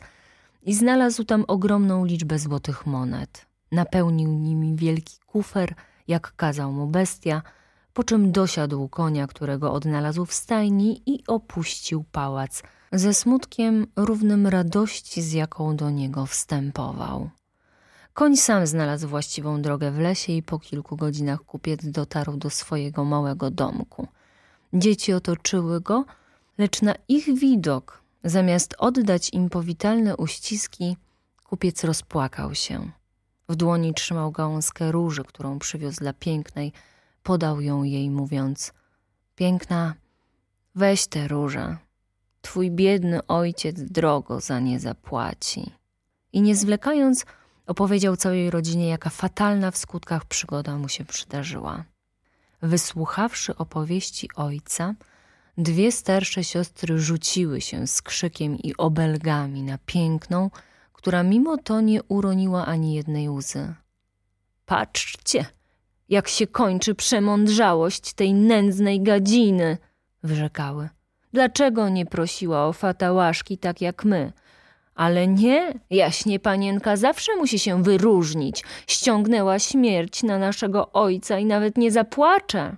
i 0.62 0.74
znalazł 0.74 1.24
tam 1.24 1.44
ogromną 1.48 2.04
liczbę 2.04 2.38
złotych 2.38 2.86
monet. 2.86 3.46
Napełnił 3.72 4.32
nimi 4.32 4.76
wielki 4.76 5.18
kufer, 5.26 5.74
jak 6.08 6.36
kazał 6.36 6.72
mu 6.72 6.86
bestia, 6.86 7.42
po 7.94 8.04
czym 8.04 8.32
dosiadł 8.32 8.88
konia, 8.88 9.26
którego 9.26 9.72
odnalazł 9.72 10.24
w 10.24 10.32
stajni 10.32 11.02
i 11.06 11.24
opuścił 11.26 12.04
pałac, 12.12 12.62
ze 12.92 13.14
smutkiem 13.14 13.86
równym 13.96 14.46
radości, 14.46 15.22
z 15.22 15.32
jaką 15.32 15.76
do 15.76 15.90
niego 15.90 16.26
wstępował. 16.26 17.30
Koń 18.14 18.36
sam 18.36 18.66
znalazł 18.66 19.08
właściwą 19.08 19.62
drogę 19.62 19.90
w 19.90 19.98
lesie 19.98 20.32
i 20.32 20.42
po 20.42 20.58
kilku 20.58 20.96
godzinach 20.96 21.40
kupiec 21.40 21.86
dotarł 21.90 22.36
do 22.36 22.50
swojego 22.50 23.04
małego 23.04 23.50
domku. 23.50 24.08
Dzieci 24.72 25.12
otoczyły 25.12 25.80
go, 25.80 26.04
lecz 26.58 26.82
na 26.82 26.94
ich 27.08 27.38
widok, 27.38 28.02
zamiast 28.24 28.74
oddać 28.78 29.30
im 29.32 29.48
powitalne 29.48 30.16
uściski, 30.16 30.96
kupiec 31.44 31.84
rozpłakał 31.84 32.54
się. 32.54 32.90
W 33.48 33.56
dłoni 33.56 33.94
trzymał 33.94 34.32
gałązkę 34.32 34.92
róży, 34.92 35.24
którą 35.24 35.58
przywiózł 35.58 36.00
dla 36.00 36.12
pięknej, 36.12 36.72
podał 37.22 37.60
ją 37.60 37.82
jej, 37.82 38.10
mówiąc: 38.10 38.72
Piękna, 39.34 39.94
weź 40.74 41.06
tę 41.06 41.28
różę. 41.28 41.76
Twój 42.40 42.70
biedny 42.70 43.26
ojciec 43.26 43.82
drogo 43.82 44.40
za 44.40 44.60
nie 44.60 44.80
zapłaci. 44.80 45.72
I 46.32 46.42
nie 46.42 46.56
zwlekając, 46.56 47.26
opowiedział 47.66 48.16
całej 48.16 48.50
rodzinie, 48.50 48.88
jaka 48.88 49.10
fatalna 49.10 49.70
w 49.70 49.76
skutkach 49.76 50.24
przygoda 50.24 50.78
mu 50.78 50.88
się 50.88 51.04
przydarzyła. 51.04 51.84
Wysłuchawszy 52.62 53.56
opowieści 53.56 54.28
ojca, 54.36 54.94
Dwie 55.60 55.92
starsze 55.92 56.44
siostry 56.44 56.98
rzuciły 56.98 57.60
się 57.60 57.86
z 57.86 58.02
krzykiem 58.02 58.58
i 58.58 58.76
obelgami 58.76 59.62
na 59.62 59.78
piękną, 59.86 60.50
która 60.92 61.22
mimo 61.22 61.56
to 61.56 61.80
nie 61.80 62.02
uroniła 62.02 62.66
ani 62.66 62.94
jednej 62.94 63.28
łzy. 63.28 63.74
Patrzcie, 64.66 65.46
jak 66.10 66.28
się 66.28 66.46
kończy 66.46 66.94
przemądrzałość 66.94 68.12
tej 68.12 68.34
nędznej 68.34 69.02
gadziny, 69.02 69.78
wyrzekały. 70.22 70.88
Dlaczego 71.32 71.88
nie 71.88 72.06
prosiła 72.06 72.66
o 72.66 72.72
fatałaszki 72.72 73.58
tak 73.58 73.80
jak 73.80 74.04
my? 74.04 74.32
Ale 74.94 75.26
nie, 75.26 75.74
jaśnie 75.90 76.40
panienka 76.40 76.96
zawsze 76.96 77.36
musi 77.36 77.58
się 77.58 77.82
wyróżnić. 77.82 78.64
Ściągnęła 78.86 79.58
śmierć 79.58 80.22
na 80.22 80.38
naszego 80.38 80.92
ojca 80.92 81.38
i 81.38 81.44
nawet 81.44 81.78
nie 81.78 81.90
zapłacze. 81.90 82.76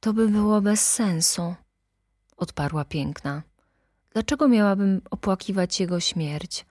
To 0.00 0.12
by 0.12 0.28
było 0.28 0.60
bez 0.60 0.88
sensu, 0.88 1.54
odparła 2.36 2.84
piękna. 2.84 3.42
Dlaczego 4.12 4.48
miałabym 4.48 5.00
opłakiwać 5.10 5.80
jego 5.80 6.00
śmierć? 6.00 6.66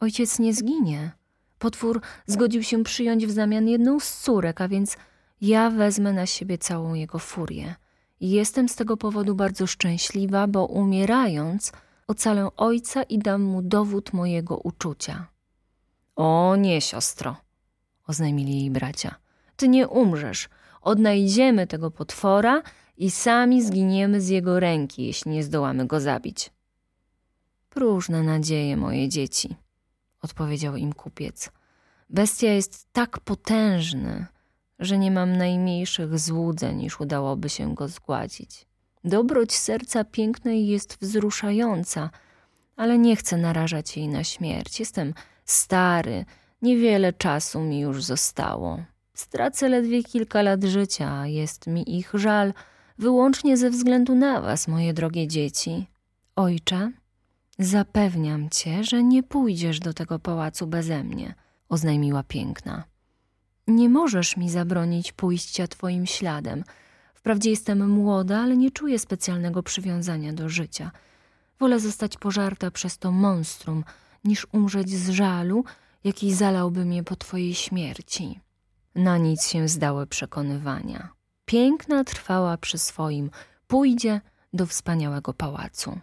Ojciec 0.00 0.38
nie 0.38 0.54
zginie. 0.54 1.10
Potwór 1.58 2.00
zgodził 2.26 2.62
się 2.62 2.84
przyjąć 2.84 3.26
w 3.26 3.30
zamian 3.30 3.68
jedną 3.68 4.00
z 4.00 4.16
córek, 4.20 4.60
a 4.60 4.68
więc 4.68 4.96
ja 5.40 5.70
wezmę 5.70 6.12
na 6.12 6.26
siebie 6.26 6.58
całą 6.58 6.94
jego 6.94 7.18
furię. 7.18 7.74
Jestem 8.20 8.68
z 8.68 8.76
tego 8.76 8.96
powodu 8.96 9.34
bardzo 9.34 9.66
szczęśliwa, 9.66 10.46
bo 10.46 10.66
umierając 10.66 11.72
ocalę 12.06 12.48
ojca 12.56 13.02
i 13.02 13.18
dam 13.18 13.42
mu 13.42 13.62
dowód 13.62 14.12
mojego 14.12 14.58
uczucia. 14.58 15.26
O 16.16 16.56
nie, 16.58 16.80
siostro, 16.80 17.36
oznajmili 18.06 18.60
jej 18.60 18.70
bracia. 18.70 19.14
Ty 19.56 19.68
nie 19.68 19.88
umrzesz. 19.88 20.48
Odnajdziemy 20.82 21.66
tego 21.66 21.90
potwora 21.90 22.62
i 22.96 23.10
sami 23.10 23.62
zginiemy 23.62 24.20
z 24.20 24.28
jego 24.28 24.60
ręki, 24.60 25.06
jeśli 25.06 25.30
nie 25.30 25.44
zdołamy 25.44 25.86
go 25.86 26.00
zabić. 26.00 26.50
Próżne 27.70 28.22
nadzieje, 28.22 28.76
moje 28.76 29.08
dzieci, 29.08 29.56
odpowiedział 30.22 30.76
im 30.76 30.92
kupiec. 30.92 31.50
Bestia 32.10 32.46
jest 32.46 32.92
tak 32.92 33.20
potężny, 33.20 34.26
że 34.80 34.98
nie 34.98 35.10
mam 35.10 35.36
najmniejszych 35.36 36.18
złudzeń, 36.18 36.82
iż 36.82 37.00
udałoby 37.00 37.48
się 37.48 37.74
go 37.74 37.88
zgładzić. 37.88 38.66
Dobroć 39.04 39.52
serca 39.52 40.04
pięknej 40.04 40.66
jest 40.66 40.98
wzruszająca, 41.00 42.10
ale 42.76 42.98
nie 42.98 43.16
chcę 43.16 43.36
narażać 43.36 43.96
jej 43.96 44.08
na 44.08 44.24
śmierć. 44.24 44.80
Jestem 44.80 45.14
stary, 45.44 46.24
niewiele 46.62 47.12
czasu 47.12 47.60
mi 47.60 47.80
już 47.80 48.04
zostało. 48.04 48.82
Stracę 49.14 49.68
ledwie 49.68 50.02
kilka 50.02 50.42
lat 50.42 50.64
życia, 50.64 51.26
jest 51.26 51.66
mi 51.66 51.98
ich 51.98 52.10
żal 52.14 52.52
wyłącznie 52.98 53.56
ze 53.56 53.70
względu 53.70 54.14
na 54.14 54.40
was, 54.40 54.68
moje 54.68 54.94
drogie 54.94 55.28
dzieci. 55.28 55.86
Ojcze, 56.36 56.92
zapewniam 57.58 58.50
cię, 58.50 58.84
że 58.84 59.02
nie 59.02 59.22
pójdziesz 59.22 59.80
do 59.80 59.94
tego 59.94 60.18
pałacu 60.18 60.66
beze 60.66 61.04
mnie, 61.04 61.34
oznajmiła 61.68 62.22
piękna. 62.22 62.89
Nie 63.70 63.88
możesz 63.88 64.36
mi 64.36 64.50
zabronić 64.50 65.12
pójścia 65.12 65.68
twoim 65.68 66.06
śladem. 66.06 66.64
Wprawdzie 67.14 67.50
jestem 67.50 67.90
młoda, 67.90 68.38
ale 68.38 68.56
nie 68.56 68.70
czuję 68.70 68.98
specjalnego 68.98 69.62
przywiązania 69.62 70.32
do 70.32 70.48
życia. 70.48 70.90
Wolę 71.60 71.80
zostać 71.80 72.16
pożarta 72.16 72.70
przez 72.70 72.98
to 72.98 73.12
monstrum, 73.12 73.84
niż 74.24 74.46
umrzeć 74.52 74.90
z 74.90 75.10
żalu, 75.10 75.64
jaki 76.04 76.34
zalałby 76.34 76.84
mnie 76.84 77.04
po 77.04 77.16
twojej 77.16 77.54
śmierci. 77.54 78.40
Na 78.94 79.18
nic 79.18 79.46
się 79.46 79.68
zdały 79.68 80.06
przekonywania. 80.06 81.08
Piękna 81.44 82.04
trwała 82.04 82.56
przy 82.56 82.78
swoim, 82.78 83.30
pójdzie 83.66 84.20
do 84.52 84.66
wspaniałego 84.66 85.34
pałacu. 85.34 85.98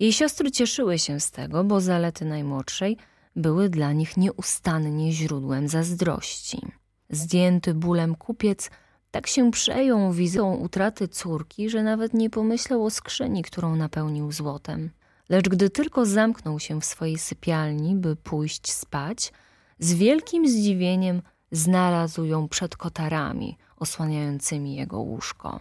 Jej 0.00 0.12
siostry 0.12 0.50
cieszyły 0.50 0.98
się 0.98 1.20
z 1.20 1.30
tego, 1.30 1.64
bo 1.64 1.80
zalety 1.80 2.24
najmłodszej 2.24 2.96
były 3.36 3.68
dla 3.68 3.92
nich 3.92 4.16
nieustannie 4.16 5.12
źródłem 5.12 5.68
zazdrości. 5.68 6.79
Zdjęty 7.10 7.74
bólem 7.74 8.14
kupiec 8.14 8.70
tak 9.10 9.26
się 9.26 9.50
przejął 9.50 10.12
wizją 10.12 10.54
utraty 10.54 11.08
córki, 11.08 11.70
że 11.70 11.82
nawet 11.82 12.14
nie 12.14 12.30
pomyślał 12.30 12.84
o 12.84 12.90
skrzyni, 12.90 13.42
którą 13.42 13.76
napełnił 13.76 14.32
złotem. 14.32 14.90
Lecz 15.28 15.48
gdy 15.48 15.70
tylko 15.70 16.06
zamknął 16.06 16.60
się 16.60 16.80
w 16.80 16.84
swojej 16.84 17.18
sypialni, 17.18 17.94
by 17.94 18.16
pójść 18.16 18.72
spać, 18.72 19.32
z 19.78 19.94
wielkim 19.94 20.48
zdziwieniem 20.48 21.22
znalazł 21.52 22.24
ją 22.24 22.48
przed 22.48 22.76
kotarami 22.76 23.56
osłaniającymi 23.76 24.76
jego 24.76 25.00
łóżko. 25.00 25.60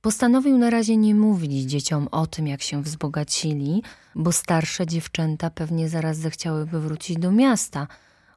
Postanowił 0.00 0.58
na 0.58 0.70
razie 0.70 0.96
nie 0.96 1.14
mówić 1.14 1.70
dzieciom 1.70 2.08
o 2.10 2.26
tym, 2.26 2.46
jak 2.46 2.62
się 2.62 2.82
wzbogacili, 2.82 3.82
bo 4.14 4.32
starsze 4.32 4.86
dziewczęta 4.86 5.50
pewnie 5.50 5.88
zaraz 5.88 6.16
zechciałyby 6.16 6.80
wrócić 6.80 7.18
do 7.18 7.32
miasta. 7.32 7.86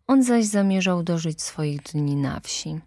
On 0.07 0.23
zaś 0.23 0.45
zamierzał 0.45 1.03
dożyć 1.03 1.41
swoich 1.41 1.81
dni 1.81 2.15
na 2.15 2.39
wsi. 2.39 2.79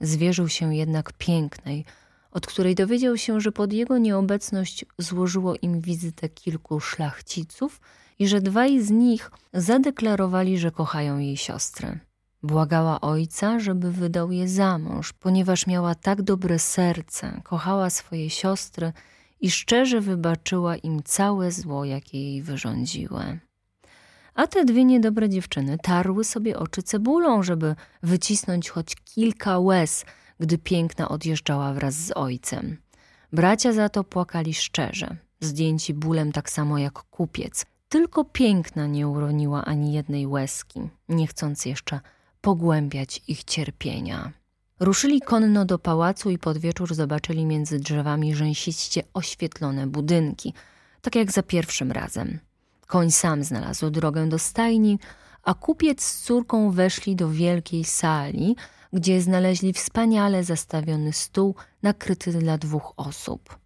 Zwierzył 0.00 0.48
się 0.48 0.74
jednak 0.74 1.12
pięknej, 1.12 1.84
od 2.30 2.46
której 2.46 2.74
dowiedział 2.74 3.16
się, 3.16 3.40
że 3.40 3.52
pod 3.52 3.72
jego 3.72 3.98
nieobecność 3.98 4.84
złożyło 4.98 5.54
im 5.62 5.80
wizytę 5.80 6.28
kilku 6.28 6.80
szlachciców 6.80 7.80
i 8.18 8.28
że 8.28 8.40
dwaj 8.40 8.80
z 8.82 8.90
nich 8.90 9.30
zadeklarowali, 9.52 10.58
że 10.58 10.70
kochają 10.70 11.18
jej 11.18 11.36
siostrę. 11.36 11.98
Błagała 12.42 13.00
ojca, 13.00 13.60
żeby 13.60 13.92
wydał 13.92 14.32
je 14.32 14.48
za 14.48 14.78
mąż, 14.78 15.12
ponieważ 15.12 15.66
miała 15.66 15.94
tak 15.94 16.22
dobre 16.22 16.58
serce, 16.58 17.40
kochała 17.44 17.90
swoje 17.90 18.30
siostry 18.30 18.92
i 19.40 19.50
szczerze 19.50 20.00
wybaczyła 20.00 20.76
im 20.76 21.02
całe 21.02 21.52
zło, 21.52 21.84
jakie 21.84 22.30
jej 22.30 22.42
wyrządziły. 22.42 23.40
A 24.40 24.46
te 24.46 24.64
dwie 24.64 24.84
niedobre 24.84 25.28
dziewczyny 25.28 25.78
tarły 25.82 26.24
sobie 26.24 26.58
oczy 26.58 26.82
cebulą, 26.82 27.42
żeby 27.42 27.74
wycisnąć 28.02 28.70
choć 28.70 28.96
kilka 28.96 29.58
łez, 29.58 30.04
gdy 30.38 30.58
piękna 30.58 31.08
odjeżdżała 31.08 31.72
wraz 31.72 31.94
z 31.94 32.12
ojcem. 32.14 32.76
Bracia 33.32 33.72
za 33.72 33.88
to 33.88 34.04
płakali 34.04 34.54
szczerze, 34.54 35.16
zdjęci 35.40 35.94
bólem 35.94 36.32
tak 36.32 36.50
samo 36.50 36.78
jak 36.78 36.92
kupiec. 36.92 37.66
Tylko 37.88 38.24
piękna 38.24 38.86
nie 38.86 39.08
uroniła 39.08 39.64
ani 39.64 39.92
jednej 39.92 40.26
łezki, 40.26 40.80
nie 41.08 41.26
chcąc 41.26 41.64
jeszcze 41.64 42.00
pogłębiać 42.40 43.22
ich 43.28 43.44
cierpienia. 43.44 44.32
Ruszyli 44.80 45.20
konno 45.20 45.64
do 45.64 45.78
pałacu 45.78 46.30
i 46.30 46.38
pod 46.38 46.58
wieczór 46.58 46.94
zobaczyli 46.94 47.46
między 47.46 47.78
drzewami 47.78 48.34
rzęsiście 48.34 49.02
oświetlone 49.14 49.86
budynki, 49.86 50.54
tak 51.00 51.14
jak 51.14 51.32
za 51.32 51.42
pierwszym 51.42 51.92
razem. 51.92 52.38
Koń 52.90 53.10
sam 53.10 53.44
znalazł 53.44 53.90
drogę 53.90 54.28
do 54.28 54.38
stajni, 54.38 54.98
a 55.42 55.54
kupiec 55.54 56.02
z 56.04 56.22
córką 56.22 56.70
weszli 56.70 57.16
do 57.16 57.30
wielkiej 57.30 57.84
sali, 57.84 58.56
gdzie 58.92 59.20
znaleźli 59.20 59.72
wspaniale 59.72 60.44
zastawiony 60.44 61.12
stół 61.12 61.54
nakryty 61.82 62.32
dla 62.32 62.58
dwóch 62.58 62.92
osób. 62.96 63.58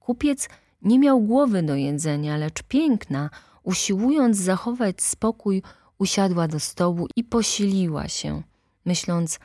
Kupiec 0.00 0.48
nie 0.82 0.98
miał 0.98 1.20
głowy 1.20 1.62
do 1.62 1.74
jedzenia, 1.74 2.36
lecz 2.36 2.62
piękna, 2.62 3.30
usiłując 3.62 4.36
zachować 4.36 5.02
spokój, 5.02 5.62
usiadła 5.98 6.48
do 6.48 6.60
stołu 6.60 7.06
i 7.16 7.24
posiliła 7.24 8.08
się, 8.08 8.42
myśląc, 8.84 9.38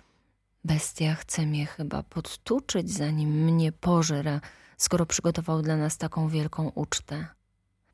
bestia 0.64 1.16
chce 1.16 1.46
mnie 1.46 1.66
chyba 1.66 2.04
podtuczyć, 2.04 2.92
zanim 2.92 3.30
mnie 3.30 3.72
pożera, 3.72 4.42
skoro 4.78 5.06
przygotował 5.06 5.62
dla 5.62 5.78
nas 5.78 5.98
taką 5.98 6.30
wielką 6.30 6.72
ucztę. 6.76 7.28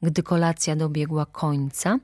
Gdy 0.01 0.23
kolacja 0.23 0.75
dobiegła 0.75 1.25
końca, 1.25 1.99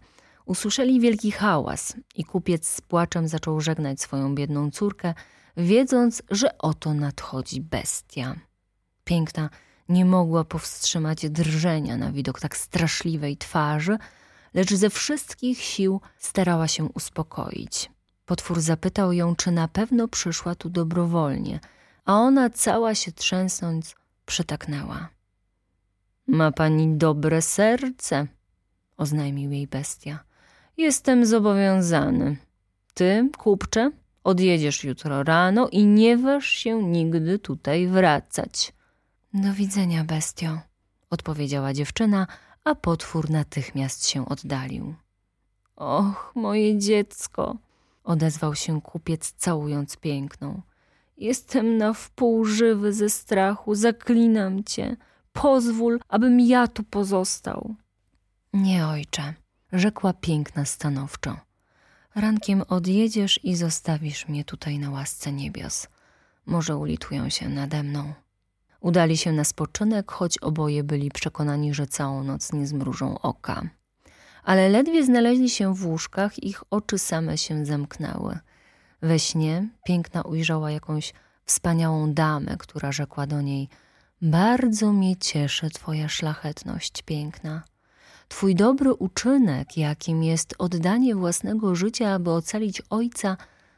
usłyszeli 0.46 1.00
wielki 1.00 1.32
hałas 1.32 1.94
i 2.16 2.24
kupiec 2.24 2.68
z 2.68 2.82
płaczem 2.82 3.28
zaczął 3.28 3.62
żegnać 3.62 4.02
swoją 4.02 4.36
biedną 4.36 4.72
córkę, 4.72 5.14
wiedząc, 5.58 6.24
że 6.32 6.58
oto 6.58 6.94
nadchodzi 6.94 7.62
bestia. 7.62 8.36
Piękna 9.04 9.50
nie 9.90 10.06
mogła 10.06 10.44
powstrzymać 10.44 11.30
drżenia 11.30 11.98
na 11.98 12.12
widok 12.12 12.40
tak 12.40 12.58
straszliwej 12.58 13.38
twarzy, 13.38 13.98
lecz 14.54 14.74
ze 14.74 14.90
wszystkich 14.90 15.62
sił 15.62 16.02
starała 16.18 16.68
się 16.68 16.84
uspokoić. 16.84 17.92
Potwór 18.26 18.62
zapytał 18.62 19.14
ją, 19.14 19.36
czy 19.36 19.52
na 19.52 19.68
pewno 19.68 20.08
przyszła 20.08 20.56
tu 20.56 20.70
dobrowolnie, 20.70 21.60
a 22.06 22.14
ona 22.14 22.50
cała 22.50 22.96
się 22.96 23.12
trzęsąc 23.12 23.96
przytaknęła. 24.26 25.15
Ma 26.28 26.52
pani 26.52 26.98
dobre 26.98 27.42
serce, 27.42 28.28
oznajmił 28.98 29.52
jej 29.52 29.68
bestia. 29.68 30.20
Jestem 30.78 31.26
zobowiązany. 31.26 32.38
Ty, 32.94 33.30
kupcze, 33.38 33.92
odjedziesz 34.24 34.84
jutro 34.84 35.24
rano 35.24 35.70
i 35.70 35.86
nie 35.86 36.18
waż 36.18 36.46
się 36.46 36.84
nigdy 36.84 37.40
tutaj 37.40 37.88
wracać. 37.88 38.74
Do 39.34 39.54
widzenia, 39.54 40.04
bestio, 40.04 40.60
odpowiedziała 41.10 41.74
dziewczyna, 41.74 42.28
a 42.64 42.76
potwór 42.76 43.30
natychmiast 43.30 44.08
się 44.08 44.30
oddalił. 44.30 44.96
Och, 45.76 46.32
moje 46.36 46.80
dziecko, 46.80 47.58
odezwał 48.04 48.56
się 48.56 48.82
kupiec, 48.82 49.34
całując 49.38 49.98
piękną. 49.98 50.62
Jestem 51.18 51.78
na 51.78 51.94
wpół 51.94 52.46
żywy 52.46 52.94
ze 52.94 53.10
strachu, 53.10 53.76
zaklinam 53.76 54.64
cię. 54.64 54.98
Pozwól, 55.36 56.00
abym 56.10 56.40
ja 56.40 56.68
tu 56.68 56.84
pozostał. 56.84 57.76
Nie, 58.54 58.88
ojcze, 58.88 59.34
rzekła 59.72 60.14
piękna 60.14 60.66
stanowczo. 60.66 61.38
Rankiem 62.16 62.64
odjedziesz 62.68 63.40
i 63.44 63.56
zostawisz 63.56 64.28
mnie 64.28 64.44
tutaj 64.46 64.80
na 64.80 64.92
łasce 64.92 65.32
niebios. 65.32 65.88
Może 66.46 66.78
ulitują 66.78 67.30
się 67.30 67.50
nade 67.50 67.84
mną. 67.84 68.14
Udali 68.80 69.18
się 69.18 69.32
na 69.32 69.44
spoczynek, 69.44 70.12
choć 70.12 70.38
oboje 70.38 70.84
byli 70.84 71.12
przekonani, 71.12 71.74
że 71.74 71.88
całą 71.88 72.24
noc 72.24 72.54
nie 72.54 72.68
zmrużą 72.68 73.20
oka. 73.20 73.62
Ale 74.44 74.70
ledwie 74.70 75.06
znaleźli 75.06 75.50
się 75.50 75.76
w 75.76 75.86
łóżkach, 75.86 76.44
ich 76.44 76.64
oczy 76.70 77.00
same 77.00 77.38
się 77.38 77.66
zamknęły. 77.66 78.40
We 79.02 79.20
śnie 79.20 79.68
piękna 79.86 80.22
ujrzała 80.22 80.72
jakąś 80.72 81.14
wspaniałą 81.46 82.14
damę, 82.14 82.58
która 82.58 82.92
rzekła 82.92 83.28
do 83.28 83.42
niej: 83.42 83.70
Bardzo 84.22 84.92
mnie 84.92 85.16
cieszy 85.16 85.70
Twoja 85.70 86.10
szlachetność 86.10 87.02
piękna. 87.02 87.64
Twój 88.28 88.56
dobry 88.56 88.94
uczynek, 88.94 89.78
jakim 89.78 90.24
jest 90.24 90.56
oddanie 90.58 91.16
własnego 91.16 91.76
życia, 91.76 92.14
aby 92.14 92.32
ocalić 92.32 92.82
ojca, 92.90 93.38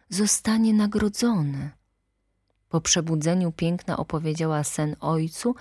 zostanie 0.09 0.73
nagrodzony. 0.73 1.71
Po 2.69 2.81
przebudzeniu 2.81 3.51
piękna 3.51 3.97
opowiedziała 3.97 4.63
sen 4.63 4.95
ojcu 4.99 5.55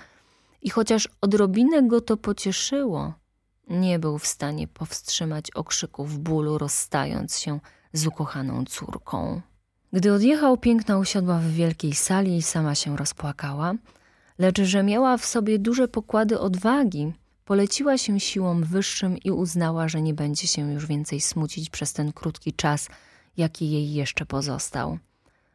i 0.62 0.70
chociaż 0.70 1.08
odrobinę 1.20 1.82
go 1.82 2.00
to 2.00 2.16
pocieszyło, 2.16 3.14
nie 3.68 3.98
był 3.98 4.18
w 4.18 4.26
stanie 4.26 4.68
powstrzymać 4.68 5.50
okrzyków 5.50 6.18
bólu, 6.18 6.58
rozstając 6.58 7.38
się 7.38 7.60
z 7.92 8.06
ukochaną 8.06 8.64
córką. 8.64 9.40
Gdy 9.92 10.12
odjechał, 10.12 10.56
piękna 10.56 10.98
usiadła 10.98 11.38
w 11.38 11.46
wielkiej 11.46 11.94
sali 11.94 12.36
i 12.36 12.42
sama 12.42 12.74
się 12.74 12.96
rozpłakała, 12.96 13.74
lecz 14.38 14.60
że 14.60 14.82
miała 14.82 15.16
w 15.16 15.26
sobie 15.26 15.58
duże 15.58 15.88
pokłady 15.88 16.40
odwagi, 16.40 17.12
poleciła 17.44 17.98
się 17.98 18.20
siłom 18.20 18.64
wyższym 18.64 19.18
i 19.18 19.30
uznała, 19.30 19.88
że 19.88 20.02
nie 20.02 20.14
będzie 20.14 20.46
się 20.46 20.72
już 20.72 20.86
więcej 20.86 21.20
smucić 21.20 21.70
przez 21.70 21.92
ten 21.92 22.12
krótki 22.12 22.52
czas, 22.52 22.88
jaki 23.36 23.70
jej 23.70 23.92
jeszcze 23.92 24.26
pozostał. 24.26 24.98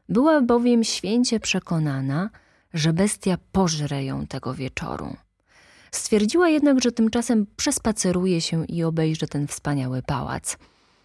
Była 0.09 0.41
bowiem 0.41 0.83
święcie 0.83 1.39
przekonana, 1.39 2.29
że 2.73 2.93
bestia 2.93 3.37
pożre 3.51 4.05
ją 4.05 4.27
tego 4.27 4.53
wieczoru. 4.53 5.15
Stwierdziła 5.91 6.49
jednak, 6.49 6.81
że 6.81 6.91
tymczasem 6.91 7.45
przespaceruje 7.55 8.41
się 8.41 8.65
i 8.65 8.83
obejrzy 8.83 9.27
ten 9.27 9.47
wspaniały 9.47 10.01
pałac. 10.01 10.57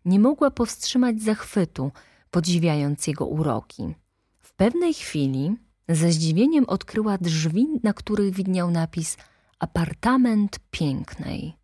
Nie 0.04 0.20
mogła 0.20 0.50
powstrzymać 0.50 1.22
zachwytu, 1.22 1.92
podziwiając 2.30 3.06
jego 3.06 3.26
uroki. 3.26 3.94
W 4.38 4.52
pewnej 4.52 4.94
chwili 4.94 5.56
ze 5.88 6.12
zdziwieniem 6.12 6.64
odkryła 6.64 7.18
drzwi, 7.18 7.66
na 7.83 7.92
których 7.92 8.35
widniał 8.35 8.70
napis 8.70 9.16
apartament 9.59 10.59
pięknej. 10.70 11.57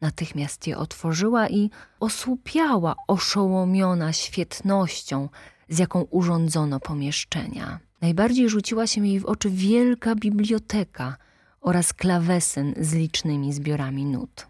Natychmiast 0.00 0.66
je 0.66 0.78
otworzyła 0.78 1.48
i 1.48 1.70
osłupiała, 2.00 2.94
oszołomiona 3.08 4.12
świetnością, 4.12 5.28
z 5.68 5.78
jaką 5.78 6.02
urządzono 6.02 6.80
pomieszczenia. 6.80 7.80
Najbardziej 8.00 8.48
rzuciła 8.48 8.86
się 8.86 9.06
jej 9.06 9.20
w 9.20 9.26
oczy 9.26 9.50
wielka 9.50 10.14
biblioteka 10.14 11.16
oraz 11.60 11.92
klawesyn 11.92 12.74
z 12.80 12.94
licznymi 12.94 13.52
zbiorami 13.52 14.04
nut. 14.04 14.46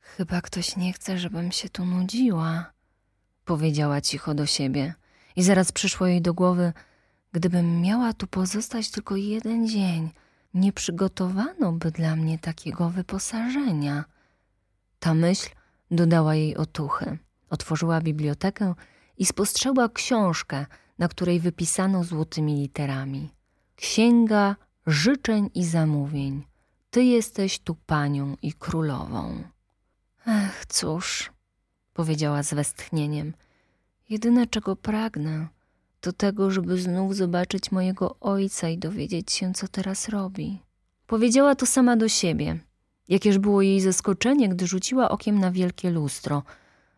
Chyba 0.00 0.40
ktoś 0.40 0.76
nie 0.76 0.92
chce, 0.92 1.18
żebym 1.18 1.52
się 1.52 1.68
tu 1.68 1.84
nudziła, 1.84 2.72
powiedziała 3.44 4.00
cicho 4.00 4.34
do 4.34 4.46
siebie. 4.46 4.94
I 5.36 5.42
zaraz 5.42 5.72
przyszło 5.72 6.06
jej 6.06 6.22
do 6.22 6.34
głowy, 6.34 6.72
gdybym 7.32 7.80
miała 7.80 8.12
tu 8.12 8.26
pozostać 8.26 8.90
tylko 8.90 9.16
jeden 9.16 9.68
dzień, 9.68 10.10
nie 10.54 10.72
przygotowano 10.72 11.72
by 11.72 11.90
dla 11.90 12.16
mnie 12.16 12.38
takiego 12.38 12.90
wyposażenia. 12.90 14.04
Ta 14.98 15.14
myśl 15.14 15.48
dodała 15.90 16.34
jej 16.34 16.56
otuchy. 16.56 17.18
Otworzyła 17.50 18.00
bibliotekę 18.00 18.74
i 19.18 19.26
spostrzegła 19.26 19.88
książkę, 19.88 20.66
na 20.98 21.08
której 21.08 21.40
wypisano 21.40 22.04
złotymi 22.04 22.54
literami. 22.54 23.30
Księga 23.76 24.56
życzeń 24.86 25.50
i 25.54 25.64
zamówień. 25.64 26.44
Ty 26.90 27.04
jesteś 27.04 27.58
tu 27.58 27.74
panią 27.74 28.36
i 28.42 28.52
królową. 28.52 29.42
Ech, 30.26 30.66
cóż, 30.66 31.32
powiedziała 31.92 32.42
z 32.42 32.54
westchnieniem. 32.54 33.34
Jedyne, 34.08 34.46
czego 34.46 34.76
pragnę, 34.76 35.48
to 36.00 36.12
tego, 36.12 36.50
żeby 36.50 36.78
znów 36.78 37.16
zobaczyć 37.16 37.72
mojego 37.72 38.16
ojca 38.20 38.68
i 38.68 38.78
dowiedzieć 38.78 39.32
się, 39.32 39.52
co 39.54 39.68
teraz 39.68 40.08
robi. 40.08 40.58
Powiedziała 41.06 41.54
to 41.54 41.66
sama 41.66 41.96
do 41.96 42.08
siebie. 42.08 42.58
Jakież 43.08 43.38
było 43.38 43.62
jej 43.62 43.80
zaskoczenie, 43.80 44.48
gdy 44.48 44.66
rzuciła 44.66 45.08
okiem 45.08 45.38
na 45.38 45.50
wielkie 45.50 45.90
lustro. 45.90 46.42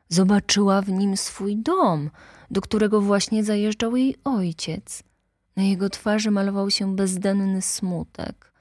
Zobaczyła 0.09 0.83
w 0.83 0.89
nim 0.89 1.17
swój 1.17 1.57
dom, 1.57 2.11
do 2.51 2.61
którego 2.61 3.01
właśnie 3.01 3.45
zajeżdżał 3.45 3.97
jej 3.97 4.17
ojciec. 4.25 5.03
Na 5.57 5.63
jego 5.63 5.91
twarzy 5.91 6.31
malował 6.31 6.71
się 6.71 6.97
bezdenny 6.97 7.63
smutek. 7.63 8.53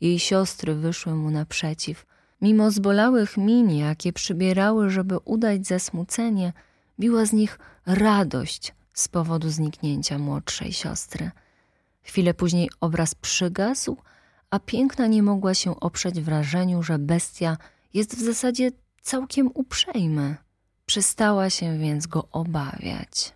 Jej 0.00 0.18
siostry 0.18 0.74
wyszły 0.74 1.14
mu 1.14 1.30
naprzeciw. 1.30 2.06
Mimo 2.42 2.70
zbolałych 2.70 3.36
min, 3.36 3.70
jakie 3.70 4.12
przybierały, 4.12 4.90
żeby 4.90 5.18
udać 5.18 5.66
zasmucenie, 5.66 6.52
biła 7.00 7.26
z 7.26 7.32
nich 7.32 7.58
radość 7.86 8.75
z 8.96 9.08
powodu 9.08 9.50
zniknięcia 9.50 10.18
młodszej 10.18 10.72
siostry. 10.72 11.30
Chwilę 12.02 12.34
później 12.34 12.70
obraz 12.80 13.14
przygasł, 13.14 13.96
a 14.50 14.58
piękna 14.58 15.06
nie 15.06 15.22
mogła 15.22 15.54
się 15.54 15.80
oprzeć 15.80 16.20
wrażeniu, 16.20 16.82
że 16.82 16.98
bestia 16.98 17.56
jest 17.94 18.16
w 18.16 18.22
zasadzie 18.22 18.70
całkiem 19.02 19.50
uprzejmy. 19.54 20.36
Przestała 20.86 21.50
się 21.50 21.78
więc 21.78 22.06
go 22.06 22.28
obawiać. 22.32 23.34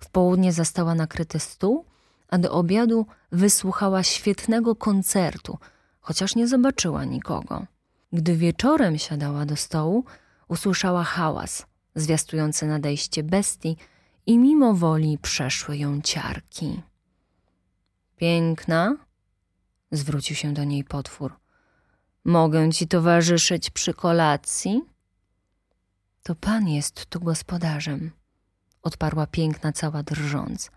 W 0.00 0.10
południe 0.10 0.52
zastała 0.52 0.94
nakryty 0.94 1.38
stół, 1.38 1.84
a 2.28 2.38
do 2.38 2.52
obiadu 2.52 3.06
wysłuchała 3.32 4.02
świetnego 4.02 4.76
koncertu, 4.76 5.58
chociaż 6.00 6.36
nie 6.36 6.48
zobaczyła 6.48 7.04
nikogo. 7.04 7.66
Gdy 8.12 8.36
wieczorem 8.36 8.98
siadała 8.98 9.46
do 9.46 9.56
stołu, 9.56 10.04
usłyszała 10.48 11.04
hałas 11.04 11.66
zwiastujący 11.94 12.66
nadejście 12.66 13.22
bestii 13.22 13.76
i 14.28 14.38
mimo 14.38 14.74
woli 14.74 15.18
przeszły 15.18 15.76
ją 15.76 16.00
ciarki. 16.00 16.82
Piękna, 18.16 18.96
zwrócił 19.92 20.36
się 20.36 20.54
do 20.54 20.64
niej 20.64 20.84
potwór. 20.84 21.34
Mogę 22.24 22.72
ci 22.72 22.88
towarzyszyć 22.88 23.70
przy 23.70 23.94
kolacji? 23.94 24.82
To 26.22 26.34
pan 26.34 26.68
jest 26.68 27.06
tu 27.06 27.20
gospodarzem, 27.20 28.10
odparła 28.82 29.26
piękna 29.26 29.72
cała 29.72 30.02
drżąc. 30.02 30.70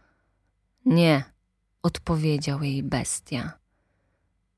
Nie, 0.86 1.24
odpowiedział 1.84 2.64
jej 2.64 2.84
bestia. 2.84 3.60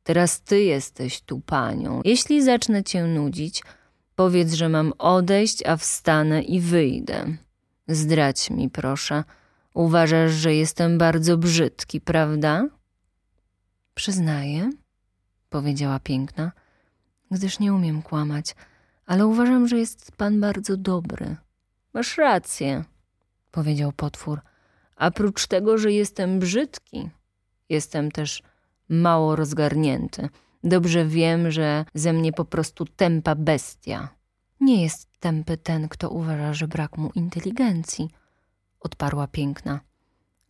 Teraz 0.03 0.41
ty 0.41 0.63
jesteś 0.63 1.21
tu 1.21 1.39
panią. 1.39 2.01
Jeśli 2.05 2.43
zacznę 2.43 2.83
cię 2.83 3.03
nudzić, 3.03 3.63
powiedz, 4.15 4.53
że 4.53 4.69
mam 4.69 4.93
odejść, 4.97 5.65
a 5.65 5.77
wstanę 5.77 6.41
i 6.41 6.59
wyjdę. 6.59 7.37
Zdrać 7.87 8.49
mi, 8.49 8.69
proszę. 8.69 9.23
Uważasz, 9.73 10.31
że 10.31 10.55
jestem 10.55 10.97
bardzo 10.97 11.37
brzydki, 11.37 12.01
prawda? 12.01 12.67
Przyznaję, 13.93 14.69
powiedziała 15.49 15.99
piękna, 15.99 16.51
gdyż 17.31 17.59
nie 17.59 17.73
umiem 17.73 18.01
kłamać, 18.01 18.55
ale 19.05 19.27
uważam, 19.27 19.67
że 19.67 19.77
jest 19.77 20.11
pan 20.11 20.39
bardzo 20.39 20.77
dobry. 20.77 21.35
Masz 21.93 22.17
rację, 22.17 22.83
powiedział 23.51 23.91
potwór. 23.91 24.41
A 24.95 25.11
prócz 25.11 25.47
tego, 25.47 25.77
że 25.77 25.91
jestem 25.91 26.39
brzydki, 26.39 27.09
jestem 27.69 28.11
też 28.11 28.43
mało 28.89 29.35
rozgarnięty. 29.35 30.29
Dobrze 30.63 31.05
wiem, 31.05 31.51
że 31.51 31.85
ze 31.93 32.13
mnie 32.13 32.33
po 32.33 32.45
prostu 32.45 32.85
tępa 32.85 33.35
bestia. 33.35 34.09
Nie 34.59 34.83
jest 34.83 35.07
tępy 35.23 35.57
ten, 35.57 35.89
kto 35.89 36.09
uważa, 36.09 36.53
że 36.53 36.67
brak 36.67 36.97
mu 36.97 37.11
inteligencji, 37.15 38.09
odparła 38.79 39.27
piękna. 39.27 39.79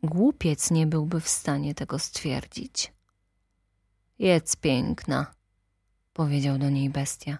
Głupiec 0.03 0.71
nie 0.71 0.87
byłby 0.87 1.21
w 1.21 1.29
stanie 1.29 1.75
tego 1.75 1.99
stwierdzić. 1.99 2.93
Jedz 4.19 4.55
piękna, 4.55 5.25
powiedział 6.13 6.57
do 6.57 6.69
niej 6.69 6.89
bestia, 6.89 7.37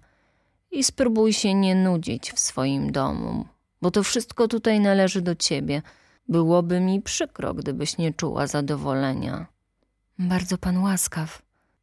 i 0.72 0.84
spróbuj 0.84 1.34
się 1.34 1.54
nie 1.54 1.76
nudzić 1.76 2.32
w 2.32 2.40
swoim 2.40 2.92
domu, 2.92 3.46
bo 3.82 3.92
to 3.92 4.04
wszystko 4.04 4.48
tutaj 4.48 4.80
należy 4.80 5.22
do 5.22 5.36
ciebie. 5.36 5.82
Byłoby 6.30 6.80
mi 6.80 7.02
przykro, 7.02 7.54
gdybyś 7.54 7.98
nie 7.98 8.14
czuła 8.14 8.48
zadowolenia. 8.48 9.46
Bardzo 10.20 10.58
pan 10.58 10.78
łaskaw, 10.78 11.42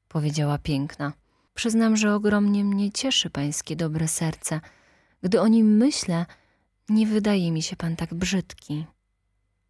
powiedziała 0.08 0.58
piękna. 0.58 1.12
Przyznam, 1.54 1.96
że 1.96 2.14
ogromnie 2.14 2.64
mnie 2.64 2.92
cieszy 2.92 3.30
pańskie 3.30 3.76
dobre 3.76 4.08
serce. 4.08 4.60
Gdy 5.22 5.40
o 5.40 5.48
nim 5.48 5.76
myślę, 5.76 6.26
nie 6.88 7.06
wydaje 7.06 7.52
mi 7.52 7.62
się 7.62 7.76
pan 7.76 7.96
tak 7.96 8.14
brzydki. 8.14 8.86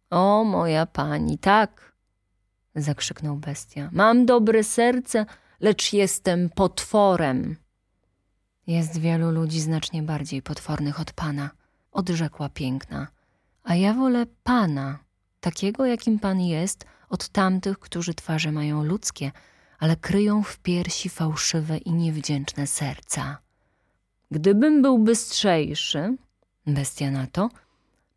O, 0.09 0.43
moja 0.43 0.85
pani, 0.85 1.37
tak, 1.37 1.95
zakrzyknął 2.75 3.37
bestia. 3.37 3.89
Mam 3.91 4.25
dobre 4.25 4.63
serce, 4.63 5.25
lecz 5.59 5.93
jestem 5.93 6.49
potworem. 6.49 7.55
Jest 8.67 8.97
wielu 8.97 9.31
ludzi 9.31 9.61
znacznie 9.61 10.03
bardziej 10.03 10.41
potwornych 10.41 10.99
od 10.99 11.13
pana, 11.13 11.49
odrzekła 11.91 12.49
piękna. 12.49 13.07
A 13.63 13.75
ja 13.75 13.93
wolę 13.93 14.25
pana, 14.43 14.99
takiego 15.39 15.85
jakim 15.85 16.19
pan 16.19 16.41
jest, 16.41 16.85
od 17.09 17.29
tamtych, 17.29 17.79
którzy 17.79 18.13
twarze 18.13 18.51
mają 18.51 18.83
ludzkie, 18.83 19.31
ale 19.79 19.95
kryją 19.95 20.43
w 20.43 20.59
piersi 20.59 21.09
fałszywe 21.09 21.77
i 21.77 21.91
niewdzięczne 21.93 22.67
serca. 22.67 23.37
Gdybym 24.31 24.81
był 24.81 24.99
bystrzejszy, 24.99 26.17
bestia 26.67 27.11
na 27.11 27.27
to, 27.27 27.49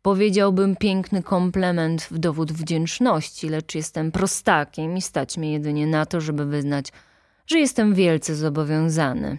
powiedziałbym 0.01 0.75
piękny 0.75 1.23
komplement 1.23 2.01
w 2.03 2.17
dowód 2.17 2.51
wdzięczności, 2.51 3.49
lecz 3.49 3.75
jestem 3.75 4.11
prostakiem 4.11 4.97
i 4.97 5.01
stać 5.01 5.37
mi 5.37 5.51
jedynie 5.51 5.87
na 5.87 6.05
to, 6.05 6.21
żeby 6.21 6.45
wyznać, 6.45 6.91
że 7.47 7.59
jestem 7.59 7.93
wielce 7.93 8.35
zobowiązany. 8.35 9.37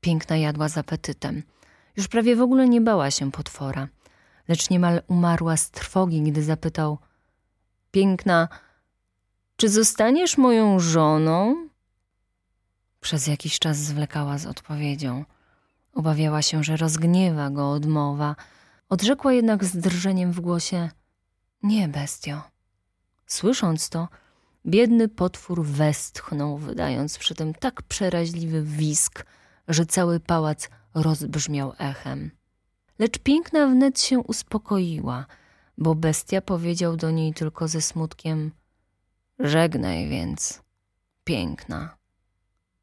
Piękna 0.00 0.36
jadła 0.36 0.68
z 0.68 0.78
apetytem. 0.78 1.42
Już 1.96 2.08
prawie 2.08 2.36
w 2.36 2.42
ogóle 2.42 2.68
nie 2.68 2.80
bała 2.80 3.10
się 3.10 3.32
potwora, 3.32 3.88
lecz 4.48 4.70
niemal 4.70 5.02
umarła 5.06 5.56
z 5.56 5.70
trwogi, 5.70 6.22
gdy 6.22 6.42
zapytał: 6.42 6.98
Piękna, 7.90 8.48
czy 9.56 9.68
zostaniesz 9.68 10.38
moją 10.38 10.80
żoną? 10.80 11.68
Przez 13.00 13.26
jakiś 13.26 13.58
czas 13.58 13.76
zwlekała 13.76 14.38
z 14.38 14.46
odpowiedzią. 14.46 15.24
Obawiała 15.94 16.42
się, 16.42 16.64
że 16.64 16.76
rozgniewa 16.76 17.50
go 17.50 17.70
odmowa. 17.70 18.36
Odrzekła 18.88 19.32
jednak 19.32 19.64
z 19.64 19.76
drżeniem 19.76 20.32
w 20.32 20.40
głosie: 20.40 20.90
Nie, 21.62 21.88
bestio. 21.88 22.42
Słysząc 23.26 23.88
to, 23.88 24.08
biedny 24.66 25.08
potwór 25.08 25.64
westchnął, 25.64 26.58
wydając 26.58 27.18
przy 27.18 27.34
tym 27.34 27.54
tak 27.54 27.82
przeraźliwy 27.82 28.62
wisk, 28.62 29.26
że 29.68 29.86
cały 29.86 30.20
pałac 30.20 30.68
rozbrzmiał 30.94 31.72
echem. 31.78 32.30
Lecz 32.98 33.18
piękna 33.18 33.66
wnet 33.66 34.00
się 34.00 34.18
uspokoiła, 34.18 35.26
bo 35.78 35.94
bestia 35.94 36.40
powiedział 36.40 36.96
do 36.96 37.10
niej 37.10 37.34
tylko 37.34 37.68
ze 37.68 37.80
smutkiem– 37.80 38.50
Żegnaj 39.38 40.08
więc, 40.08 40.62
piękna. 41.24 41.96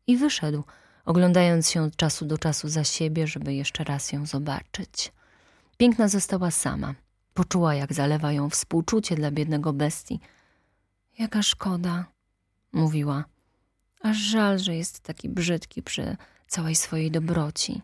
I 0.08 0.17
wyszedł, 0.17 0.63
oglądając 1.06 1.70
się 1.70 1.82
od 1.82 1.96
czasu 1.96 2.26
do 2.26 2.38
czasu 2.38 2.70
za 2.70 2.84
siebie, 2.84 3.28
żeby 3.28 3.54
jeszcze 3.54 3.84
raz 3.84 4.12
ją 4.12 4.26
zobaczyć. 4.26 5.12
Piękna 5.78 6.08
została 6.08 6.52
sama. 6.52 6.96
Poczuła, 7.34 7.76
jak 7.76 7.94
zalewa 7.94 8.32
ją 8.32 8.50
współczucie 8.50 9.16
dla 9.16 9.32
biednego 9.32 9.74
bestii. 9.74 10.20
Jaka 11.20 11.44
szkoda, 11.44 12.06
mówiła. 12.74 13.26
Aż 14.02 14.18
żal, 14.18 14.60
że 14.60 14.76
jest 14.76 15.00
taki 15.00 15.30
brzydki 15.30 15.84
przy 15.84 16.18
całej 16.48 16.76
swojej 16.76 17.12
dobroci. 17.12 17.82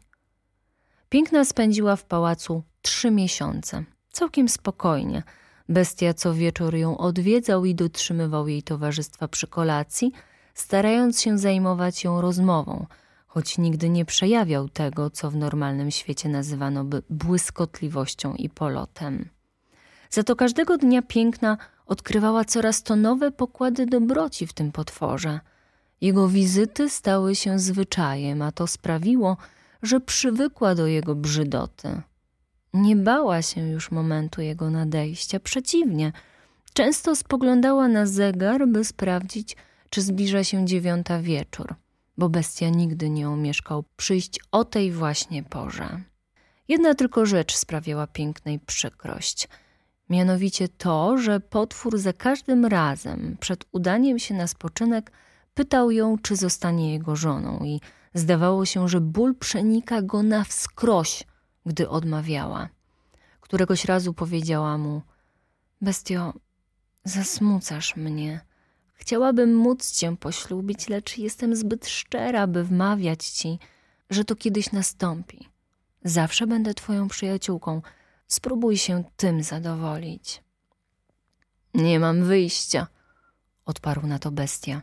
Piękna 1.10 1.46
spędziła 1.46 1.96
w 1.96 2.04
pałacu 2.04 2.64
trzy 2.82 3.12
miesiące, 3.12 3.84
całkiem 4.12 4.50
spokojnie. 4.50 5.24
Bestia 5.70 6.14
co 6.14 6.34
wieczór 6.34 6.76
ją 6.76 6.98
odwiedzał 6.98 7.66
i 7.66 7.76
dotrzymywał 7.76 8.48
jej 8.48 8.64
towarzystwa 8.64 9.28
przy 9.28 9.48
kolacji, 9.48 10.12
starając 10.54 11.22
się 11.22 11.38
zajmować 11.38 12.04
ją 12.04 12.22
rozmową, 12.22 12.86
choć 13.28 13.58
nigdy 13.58 13.90
nie 13.90 14.06
przejawiał 14.06 14.70
tego, 14.70 15.10
co 15.10 15.32
w 15.32 15.36
normalnym 15.36 15.92
świecie 15.92 16.30
nazywano 16.30 16.84
by 16.84 17.04
błyskotliwością 17.10 18.34
i 18.34 18.50
polotem. 18.50 19.30
Za 20.10 20.24
to 20.24 20.36
każdego 20.36 20.78
dnia 20.78 21.02
piękna 21.02 21.58
odkrywała 21.86 22.46
coraz 22.46 22.84
to 22.84 22.96
nowe 22.96 23.32
pokłady 23.32 23.86
dobroci 23.86 24.48
w 24.48 24.54
tym 24.54 24.72
potworze. 24.72 25.40
Jego 26.02 26.28
wizyty 26.28 26.90
stały 26.90 27.36
się 27.36 27.60
zwyczajem, 27.60 28.42
a 28.42 28.52
to 28.52 28.68
sprawiło, 28.68 29.38
że 29.82 30.00
przywykła 30.00 30.76
do 30.76 30.88
jego 30.88 31.16
brzydoty. 31.16 32.02
Nie 32.74 32.96
bała 32.96 33.42
się 33.42 33.68
już 33.68 33.92
momentu 33.92 34.42
jego 34.42 34.70
nadejścia, 34.70 35.40
przeciwnie, 35.40 36.12
często 36.74 37.16
spoglądała 37.16 37.88
na 37.88 38.06
zegar, 38.06 38.68
by 38.68 38.86
sprawdzić, 38.86 39.56
czy 39.90 40.02
zbliża 40.02 40.44
się 40.44 40.66
dziewiąta 40.66 41.22
wieczór, 41.22 41.76
bo 42.18 42.30
bestia 42.30 42.70
nigdy 42.70 43.10
nie 43.10 43.30
omieszkał 43.30 43.84
przyjść 43.98 44.40
o 44.52 44.66
tej 44.66 44.92
właśnie 44.92 45.44
porze. 45.44 46.02
Jedna 46.68 46.96
tylko 46.96 47.26
rzecz 47.26 47.56
sprawiała 47.56 48.08
pięknej 48.08 48.60
przykrość– 48.60 49.48
Mianowicie 50.10 50.68
to, 50.68 51.18
że 51.18 51.40
potwór 51.40 51.98
za 51.98 52.14
każdym 52.14 52.66
razem 52.66 53.38
przed 53.40 53.66
udaniem 53.72 54.20
się 54.20 54.34
na 54.36 54.48
spoczynek 54.48 55.12
pytał 55.54 55.92
ją, 55.92 56.18
czy 56.18 56.36
zostanie 56.36 56.94
jego 56.94 57.16
żoną, 57.16 57.60
i 57.64 57.82
zdawało 58.14 58.66
się, 58.66 58.90
że 58.90 59.02
ból 59.02 59.36
przenika 59.36 60.02
go 60.02 60.24
na 60.24 60.44
wskroś, 60.44 61.24
gdy 61.66 61.90
odmawiała. 61.90 62.70
Któregoś 63.42 63.86
razu 63.86 64.14
powiedziała 64.14 64.78
mu: 64.78 65.02
Bestio, 65.82 66.34
zasmucasz 67.04 67.96
mnie. 67.96 68.42
Chciałabym 68.98 69.56
móc 69.56 69.92
cię 69.92 70.18
poślubić, 70.18 70.90
lecz 70.90 71.18
jestem 71.18 71.56
zbyt 71.56 71.88
szczera, 71.88 72.48
by 72.48 72.64
wmawiać 72.64 73.28
ci, 73.28 73.60
że 74.10 74.26
to 74.26 74.36
kiedyś 74.36 74.72
nastąpi. 74.72 75.50
Zawsze 76.04 76.48
będę 76.48 76.74
twoją 76.74 77.08
przyjaciółką 77.08 77.82
Spróbuj 78.28 78.78
się 78.78 79.04
tym 79.18 79.44
zadowolić. 79.44 80.44
Nie 81.74 82.00
mam 82.00 82.24
wyjścia, 82.24 82.88
odparł 83.66 84.08
na 84.08 84.20
to 84.20 84.32
bestia. 84.32 84.82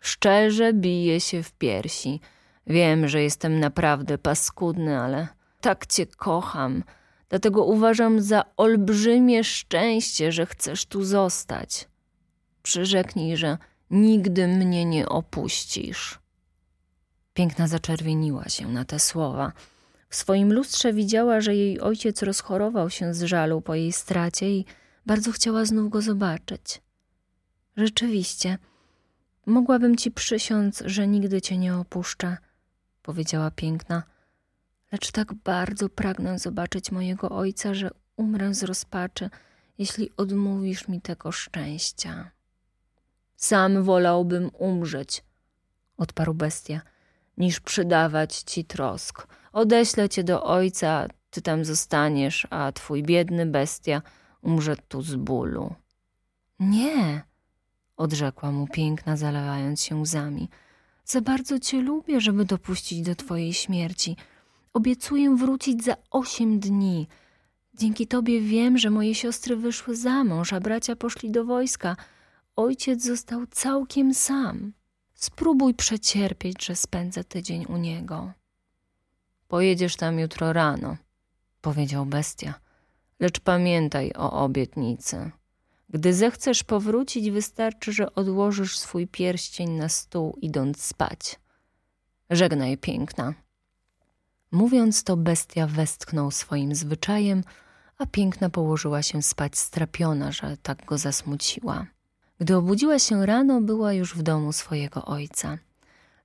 Szczerze 0.00 0.72
bije 0.72 1.20
się 1.20 1.42
w 1.42 1.52
piersi. 1.52 2.20
Wiem, 2.66 3.08
że 3.08 3.22
jestem 3.22 3.60
naprawdę 3.60 4.18
paskudny, 4.18 5.00
ale 5.00 5.28
tak 5.60 5.86
cię 5.86 6.06
kocham. 6.06 6.84
Dlatego 7.28 7.64
uważam 7.64 8.20
za 8.20 8.44
olbrzymie 8.56 9.44
szczęście, 9.44 10.32
że 10.32 10.46
chcesz 10.46 10.86
tu 10.86 11.04
zostać. 11.04 11.88
Przyrzeknij, 12.66 13.36
że 13.36 13.58
nigdy 13.90 14.48
mnie 14.48 14.84
nie 14.84 15.08
opuścisz. 15.08 16.18
Piękna 17.34 17.68
zaczerwieniła 17.68 18.48
się 18.48 18.68
na 18.68 18.84
te 18.84 18.98
słowa. 18.98 19.52
W 20.08 20.16
swoim 20.16 20.52
lustrze 20.52 20.92
widziała, 20.92 21.40
że 21.40 21.54
jej 21.54 21.80
ojciec 21.80 22.22
rozchorował 22.22 22.90
się 22.90 23.14
z 23.14 23.22
żalu 23.22 23.60
po 23.60 23.74
jej 23.74 23.92
stracie 23.92 24.50
i 24.50 24.64
bardzo 25.06 25.32
chciała 25.32 25.64
znów 25.64 25.90
go 25.90 26.02
zobaczyć. 26.02 26.82
Rzeczywiście, 27.76 28.58
mogłabym 29.46 29.96
ci 29.96 30.10
przysiąc, 30.10 30.82
że 30.86 31.08
nigdy 31.08 31.40
cię 31.42 31.58
nie 31.58 31.76
opuszczę, 31.76 32.36
powiedziała 33.02 33.50
piękna, 33.50 34.02
lecz 34.92 35.12
tak 35.12 35.34
bardzo 35.34 35.88
pragnę 35.88 36.38
zobaczyć 36.38 36.90
mojego 36.92 37.28
ojca, 37.28 37.74
że 37.74 37.90
umrę 38.16 38.54
z 38.54 38.62
rozpaczy, 38.62 39.30
jeśli 39.78 40.10
odmówisz 40.16 40.88
mi 40.88 41.00
tego 41.00 41.32
szczęścia. 41.32 42.35
Sam 43.36 43.82
wolałbym 43.82 44.50
umrzeć, 44.58 45.24
odparł 45.96 46.34
bestia, 46.34 46.80
niż 47.36 47.60
przydawać 47.60 48.36
ci 48.36 48.64
trosk. 48.64 49.26
Odeślę 49.52 50.08
cię 50.08 50.24
do 50.24 50.44
ojca, 50.44 51.06
ty 51.30 51.42
tam 51.42 51.64
zostaniesz, 51.64 52.46
a 52.50 52.72
twój 52.72 53.02
biedny 53.02 53.46
bestia 53.46 54.02
umrze 54.42 54.76
tu 54.88 55.02
z 55.02 55.14
bólu. 55.14 55.74
Nie, 56.60 57.22
odrzekła 57.96 58.50
mu 58.50 58.66
piękna, 58.66 59.16
zalewając 59.16 59.82
się 59.82 59.96
łzami. 59.96 60.48
Za 61.04 61.20
bardzo 61.20 61.58
cię 61.58 61.80
lubię, 61.80 62.20
żeby 62.20 62.44
dopuścić 62.44 63.02
do 63.02 63.14
twojej 63.14 63.52
śmierci. 63.52 64.16
Obiecuję 64.74 65.36
wrócić 65.36 65.84
za 65.84 65.96
osiem 66.10 66.58
dni. 66.58 67.08
Dzięki 67.74 68.06
tobie 68.06 68.40
wiem, 68.40 68.78
że 68.78 68.90
moje 68.90 69.14
siostry 69.14 69.56
wyszły 69.56 69.96
za 69.96 70.24
mąż, 70.24 70.52
a 70.52 70.60
bracia 70.60 70.96
poszli 70.96 71.30
do 71.30 71.44
wojska. 71.44 71.96
Ojciec 72.56 73.02
został 73.04 73.46
całkiem 73.46 74.14
sam. 74.14 74.72
Spróbuj 75.14 75.74
przecierpieć, 75.74 76.64
że 76.64 76.76
spędzę 76.76 77.24
tydzień 77.24 77.66
u 77.68 77.76
niego. 77.76 78.32
Pojedziesz 79.48 79.96
tam 79.96 80.18
jutro 80.18 80.52
rano, 80.52 80.96
powiedział 81.60 82.06
bestia. 82.06 82.54
Lecz 83.20 83.40
pamiętaj 83.40 84.12
o 84.16 84.44
obietnicy. 84.44 85.30
Gdy 85.88 86.14
zechcesz 86.14 86.64
powrócić, 86.64 87.30
wystarczy, 87.30 87.92
że 87.92 88.14
odłożysz 88.14 88.78
swój 88.78 89.06
pierścień 89.06 89.70
na 89.70 89.88
stół, 89.88 90.38
idąc 90.40 90.82
spać. 90.82 91.40
Żegnaj, 92.30 92.78
piękna. 92.78 93.34
Mówiąc 94.50 95.04
to, 95.04 95.16
bestia 95.16 95.66
westchnął 95.66 96.30
swoim 96.30 96.74
zwyczajem, 96.74 97.44
a 97.98 98.06
piękna 98.06 98.50
położyła 98.50 99.02
się 99.02 99.22
spać 99.22 99.58
strapiona, 99.58 100.32
że 100.32 100.56
tak 100.56 100.84
go 100.84 100.98
zasmuciła. 100.98 101.86
Gdy 102.40 102.56
obudziła 102.56 102.98
się 102.98 103.26
rano, 103.26 103.60
była 103.60 103.92
już 103.92 104.14
w 104.14 104.22
domu 104.22 104.52
swojego 104.52 105.04
ojca. 105.04 105.58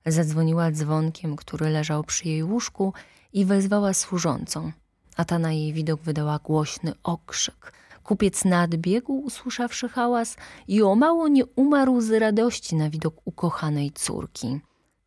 Zadzwoniła 0.06 0.70
dzwonkiem, 0.70 1.36
który 1.36 1.70
leżał 1.70 2.04
przy 2.04 2.28
jej 2.28 2.42
łóżku 2.42 2.92
i 3.32 3.44
wezwała 3.44 3.94
służącą, 3.94 4.72
a 5.16 5.24
ta 5.24 5.38
na 5.38 5.52
jej 5.52 5.72
widok 5.72 6.00
wydała 6.00 6.38
głośny 6.38 6.92
okrzyk. 7.02 7.72
Kupiec 8.04 8.44
nadbiegł, 8.44 9.12
usłyszawszy 9.12 9.88
hałas 9.88 10.36
i 10.68 10.82
o 10.82 10.94
mało 10.94 11.28
nie 11.28 11.46
umarł 11.46 12.00
z 12.00 12.10
radości 12.10 12.76
na 12.76 12.90
widok 12.90 13.14
ukochanej 13.24 13.90
córki. 13.90 14.60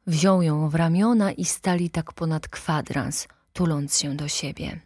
Wziął 0.07 0.41
ją 0.41 0.69
w 0.69 0.75
ramiona 0.75 1.31
i 1.31 1.45
stali 1.45 1.89
tak 1.89 2.13
ponad 2.13 2.47
kwadrans, 2.47 3.27
tuląc 3.53 3.97
się 3.97 4.15
do 4.15 4.27
siebie. 4.27 4.81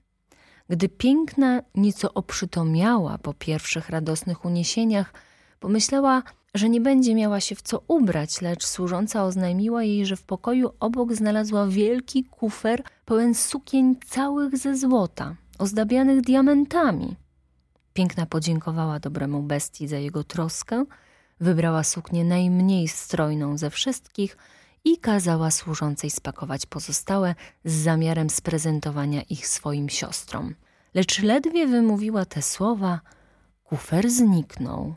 Gdy 0.70 0.90
piękna 0.90 1.62
nieco 1.76 2.14
oprzytomiała 2.14 3.18
po 3.18 3.34
pierwszych 3.34 3.90
radosnych 3.90 4.46
uniesieniach, 4.46 5.14
pomyślała, 5.60 6.24
że 6.54 6.70
nie 6.70 6.82
będzie 6.82 7.16
miała 7.16 7.40
się 7.40 7.56
w 7.56 7.62
co 7.62 7.84
ubrać, 7.88 8.42
lecz 8.42 8.66
służąca 8.66 9.24
oznajmiła 9.24 9.84
jej, 9.84 10.06
że 10.06 10.16
w 10.16 10.24
pokoju 10.24 10.70
obok 10.80 11.14
znalazła 11.14 11.68
wielki 11.68 12.24
kufer 12.24 12.84
pełen 13.06 13.36
sukien 13.36 13.96
całych 14.08 14.58
ze 14.58 14.78
złota, 14.78 15.36
ozdabianych 15.60 16.22
diamentami. 16.22 17.16
Piękna 17.94 18.26
podziękowała 18.26 19.00
dobremu 19.00 19.44
bestii 19.44 19.88
za 19.88 19.98
jego 19.98 20.24
troskę, 20.24 20.86
wybrała 21.40 21.84
suknię 21.84 22.26
najmniej 22.26 22.88
strojną 22.88 23.58
ze 23.58 23.70
wszystkich 23.70 24.38
i 24.86 24.98
kazała 24.98 25.52
służącej 25.52 26.10
spakować 26.10 26.66
pozostałe 26.66 27.36
z 27.66 27.74
zamiarem 27.74 28.30
sprezentowania 28.30 29.22
ich 29.22 29.48
swoim 29.48 29.90
siostrom. 29.90 30.56
Lecz 30.94 31.22
ledwie 31.22 31.68
wymówiła 31.68 32.26
te 32.26 32.42
słowa, 32.42 33.00
kufer 33.64 34.10
zniknął. 34.10 34.96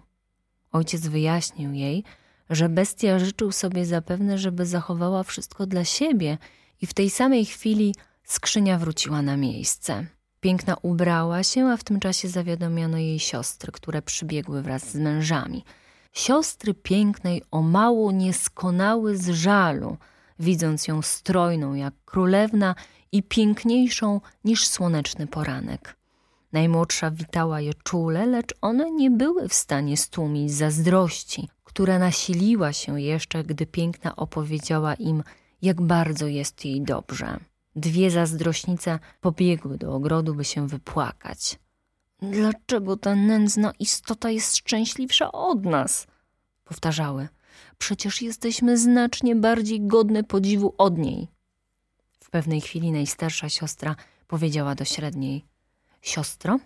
Ojciec 0.73 1.07
wyjaśnił 1.07 1.73
jej, 1.73 2.05
że 2.51 2.69
bestia 2.69 3.19
życzył 3.19 3.53
sobie 3.53 3.87
zapewne, 3.87 4.39
żeby 4.39 4.67
zachowała 4.67 5.23
wszystko 5.23 5.67
dla 5.67 5.85
siebie 5.85 6.39
i 6.81 6.87
w 6.87 6.95
tej 6.95 7.11
samej 7.11 7.45
chwili 7.45 7.95
skrzynia 8.25 8.79
wróciła 8.79 9.23
na 9.23 9.37
miejsce. 9.37 10.07
Piękna 10.41 10.77
ubrała 10.83 11.43
się, 11.43 11.67
a 11.67 11.77
w 11.77 11.85
tym 11.85 12.01
czasie 12.01 12.29
zawiadomiono 12.29 12.99
jej 12.99 13.19
siostry, 13.19 13.73
które 13.73 14.03
przybiegły 14.03 14.63
wraz 14.63 14.91
z 14.91 14.95
mężami. 14.95 15.65
Siostry 16.13 16.75
pięknej 16.75 17.43
o 17.51 17.63
mało 17.63 18.13
nie 18.13 18.33
skonały 18.33 19.17
z 19.17 19.29
żalu, 19.29 19.97
widząc 20.39 20.89
ją 20.89 21.03
strojną 21.03 21.75
jak 21.75 21.95
królewna 22.05 22.75
i 23.13 23.23
piękniejszą 23.23 24.21
niż 24.45 24.69
słoneczny 24.69 25.27
poranek. 25.27 25.97
Najmłodsza 26.53 27.11
witała 27.11 27.61
je 27.61 27.75
czule, 27.75 28.27
lecz 28.27 28.55
one 28.61 28.91
nie 28.91 29.11
były 29.11 29.49
w 29.49 29.55
stanie 29.55 29.97
stłumić 29.97 30.53
zazdrości, 30.53 31.49
która 31.65 31.99
nasiliła 31.99 32.73
się 32.73 33.01
jeszcze, 33.01 33.45
gdy 33.45 33.67
piękna 33.67 34.17
opowiedziała 34.17 34.95
im, 34.95 35.23
jak 35.63 35.81
bardzo 35.81 36.27
jest 36.27 36.65
jej 36.65 36.83
dobrze. 36.83 37.39
Dwie 37.77 38.11
zazdrośnice 38.11 38.99
pobiegły 39.21 39.79
do 39.79 39.95
ogrodu, 39.95 40.35
by 40.35 40.45
się 40.45 40.69
wypłakać. 40.69 41.59
Dlaczego 42.23 42.97
ta 42.97 43.15
nędzna 43.15 43.73
istota 43.79 44.31
jest 44.31 44.57
szczęśliwsza 44.57 45.33
od 45.33 45.65
nas? 45.65 46.07
powtarzały. 46.65 47.29
Przecież 47.79 48.23
jesteśmy 48.23 48.79
znacznie 48.79 49.37
bardziej 49.37 49.87
godne 49.87 50.25
podziwu 50.25 50.75
od 50.79 50.99
niej. 50.99 51.29
W 52.21 52.31
pewnej 52.31 52.61
chwili 52.61 52.93
najstarsza 52.93 53.49
siostra 53.49 53.97
powiedziała 54.27 54.75
do 54.75 54.85
średniej: 54.85 55.45
Siostro, 56.03 56.59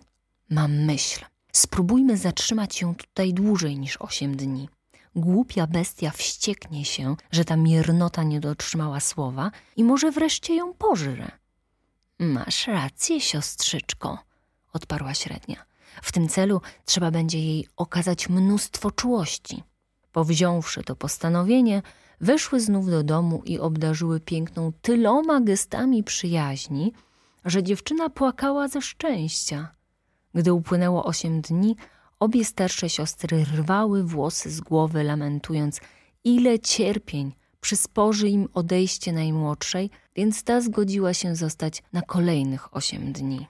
mam 0.49 0.71
myśl. 0.71 1.25
Spróbujmy 1.53 2.17
zatrzymać 2.17 2.81
ją 2.81 2.95
tutaj 2.95 3.33
dłużej 3.33 3.79
niż 3.79 3.97
osiem 3.97 4.35
dni. 4.35 4.69
Głupia 5.15 5.67
bestia 5.67 6.11
wścieknie 6.11 6.85
się, 6.85 7.15
że 7.31 7.45
ta 7.45 7.55
miernota 7.55 8.23
nie 8.23 8.39
dotrzymała 8.39 8.99
słowa 8.99 9.51
i 9.75 9.83
może 9.83 10.11
wreszcie 10.11 10.55
ją 10.55 10.73
pożre. 10.73 11.31
Masz 12.19 12.67
rację, 12.67 13.21
siostrzyczko, 13.21 14.19
odparła 14.73 15.13
średnia. 15.13 15.65
W 16.01 16.11
tym 16.11 16.27
celu 16.29 16.61
trzeba 16.85 17.11
będzie 17.11 17.39
jej 17.39 17.67
okazać 17.75 18.29
mnóstwo 18.29 18.91
czułości. 18.91 19.63
Powziąwszy 20.11 20.83
to 20.83 20.95
postanowienie, 20.95 21.81
weszły 22.21 22.61
znów 22.61 22.89
do 22.89 23.03
domu 23.03 23.41
i 23.45 23.59
obdarzyły 23.59 24.19
piękną 24.19 24.71
tyloma 24.81 25.41
gestami 25.41 26.03
przyjaźni, 26.03 26.93
że 27.47 27.63
dziewczyna 27.63 28.09
płakała 28.09 28.67
ze 28.67 28.81
szczęścia. 28.81 29.75
Gdy 30.33 30.53
upłynęło 30.53 31.05
osiem 31.05 31.41
dni, 31.41 31.75
obie 32.19 32.45
starsze 32.45 32.89
siostry 32.89 33.43
rwały 33.43 34.03
włosy 34.03 34.51
z 34.51 34.61
głowy, 34.61 35.03
lamentując, 35.03 35.81
ile 36.23 36.59
cierpień 36.59 37.33
przysporzy 37.61 38.29
im 38.29 38.47
odejście 38.53 39.13
najmłodszej, 39.13 39.89
więc 40.15 40.43
ta 40.43 40.61
zgodziła 40.61 41.13
się 41.13 41.35
zostać 41.35 41.83
na 41.93 42.01
kolejnych 42.01 42.75
osiem 42.75 43.13
dni. 43.13 43.47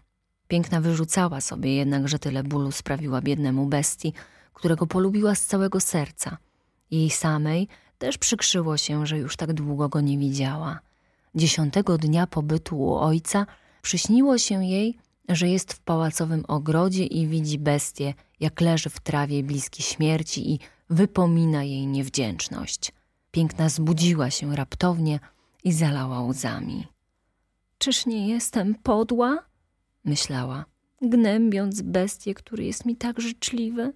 Piękna 0.48 0.82
wyrzucała 0.82 1.42
sobie 1.42 1.76
jednak, 1.76 2.08
że 2.08 2.20
tyle 2.20 2.44
bólu 2.44 2.72
sprawiła 2.72 3.22
biednemu 3.22 3.66
bestii, 3.66 4.14
którego 4.54 4.88
polubiła 4.88 5.36
z 5.36 5.46
całego 5.46 5.80
serca. 5.80 6.38
Jej 6.92 7.10
samej 7.10 7.68
też 7.98 8.18
przykrzyło 8.18 8.78
się, 8.78 9.06
że 9.06 9.18
już 9.18 9.38
tak 9.38 9.54
długo 9.54 9.90
go 9.90 10.02
nie 10.02 10.18
widziała. 10.18 10.80
Dziesiątego 11.36 11.98
dnia 11.98 12.28
pobytu 12.28 12.80
u 12.80 12.96
ojca 12.96 13.46
przyśniło 13.82 14.38
się 14.38 14.66
jej, 14.66 14.98
że 15.30 15.48
jest 15.48 15.74
w 15.74 15.80
pałacowym 15.80 16.44
ogrodzie 16.48 17.06
i 17.06 17.28
widzi 17.28 17.60
bestię, 17.60 18.13
jak 18.40 18.62
leży 18.62 18.90
w 18.90 19.00
trawie 19.00 19.44
bliski 19.44 19.84
śmierci 19.84 20.52
i 20.52 20.60
wypomina 20.90 21.63
jej 21.63 21.88
niewdzięczność. 21.88 22.92
Piękna 23.32 23.70
zbudziła 23.70 24.30
się 24.30 24.56
raptownie 24.56 25.20
i 25.63 25.74
zalała 25.74 26.22
łzami. 26.22 26.88
Czyż 27.78 28.06
nie 28.06 28.28
jestem 28.28 28.76
podła? 28.76 29.44
myślała, 30.06 30.66
gnębiąc 31.02 31.82
bestię, 31.82 32.34
który 32.34 32.63
jest 32.63 32.86
mi 32.86 32.96
tak 32.96 33.22
życzliwy. 33.22 33.94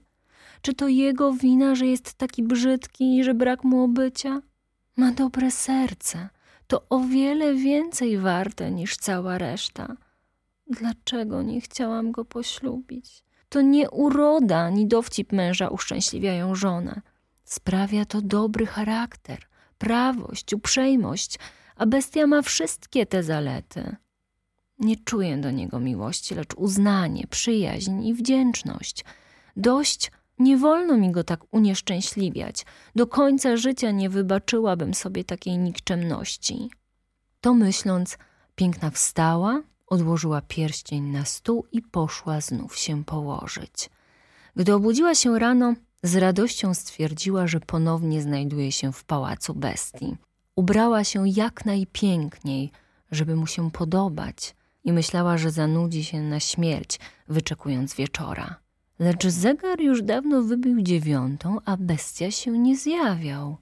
Czy 0.62 0.74
to 0.74 0.88
jego 0.88 1.34
wina, 1.34 1.76
że 1.76 1.86
jest 1.86 2.14
taki 2.14 2.44
brzydki 2.44 3.18
i 3.18 3.24
że 3.24 3.34
brak 3.34 3.64
mu 3.64 3.84
obycia? 3.84 4.42
Ma 4.98 5.12
dobre 5.12 5.52
serce, 5.52 6.30
to 6.72 6.86
o 6.90 7.00
wiele 7.00 7.54
więcej 7.54 8.18
warte 8.18 8.72
niż 8.72 8.98
cała 8.98 9.38
reszta. 9.38 9.96
Dlaczego 10.68 11.42
nie 11.42 11.62
chciałam 11.62 12.12
go 12.12 12.26
poślubić? 12.26 13.24
To 13.50 13.62
nie 13.62 13.90
uroda 13.90 14.58
ani 14.58 14.88
dowcip 14.88 15.32
męża 15.32 15.70
uszczęśliwiają 15.70 16.56
żonę. 16.56 17.02
Sprawia 17.44 18.06
to 18.06 18.22
dobry 18.22 18.66
charakter, 18.66 19.40
prawość, 19.78 20.54
uprzejmość, 20.54 21.40
a 21.76 21.86
bestia 21.86 22.28
ma 22.28 22.42
wszystkie 22.42 23.06
te 23.06 23.24
zalety. 23.24 23.96
Nie 24.80 24.96
czuję 24.96 25.38
do 25.38 25.52
niego 25.52 25.80
miłości, 25.80 26.36
lecz 26.36 26.54
uznanie, 26.56 27.28
przyjaźń 27.30 28.04
i 28.04 28.14
wdzięczność. 28.14 29.06
Dość 29.58 30.12
nie 30.42 30.58
wolno 30.58 30.98
mi 30.98 31.12
go 31.12 31.24
tak 31.24 31.40
unieszczęśliwiać. 31.52 32.66
Do 32.96 33.08
końca 33.08 33.58
życia 33.58 33.92
nie 33.92 34.10
wybaczyłabym 34.10 34.94
sobie 34.94 35.24
takiej 35.24 35.58
nikczemności. 35.58 36.70
To 37.42 37.54
myśląc, 37.54 38.18
piękna 38.56 38.90
wstała, 38.90 39.62
odłożyła 39.88 40.42
pierścień 40.42 41.04
na 41.04 41.26
stół 41.26 41.66
i 41.72 41.82
poszła 41.82 42.42
znów 42.42 42.78
się 42.78 43.04
położyć. 43.04 43.90
Gdy 44.56 44.74
obudziła 44.74 45.16
się 45.16 45.40
rano, 45.40 45.74
z 46.04 46.16
radością 46.16 46.74
stwierdziła, 46.74 47.48
że 47.48 47.60
ponownie 47.60 48.22
znajduje 48.22 48.72
się 48.72 48.92
w 48.92 49.04
pałacu 49.04 49.54
bestii. 49.54 50.18
Ubrała 50.56 51.04
się 51.04 51.30
jak 51.30 51.66
najpiękniej, 51.66 52.72
żeby 53.12 53.36
mu 53.36 53.48
się 53.48 53.72
podobać 53.72 54.56
i 54.84 54.94
myślała, 54.94 55.38
że 55.38 55.52
zanudzi 55.52 56.04
się 56.04 56.22
na 56.22 56.40
śmierć, 56.40 57.00
wyczekując 57.28 57.96
wieczora. 57.96 58.56
Lecz 59.02 59.28
zegar 59.28 59.82
już 59.82 60.04
dawno 60.04 60.42
wybił 60.42 60.82
dziewiątą, 60.82 61.58
a 61.66 61.78
bestia 61.78 62.32
się 62.32 62.52
nie 62.60 62.78
zjawiał. 62.78 63.58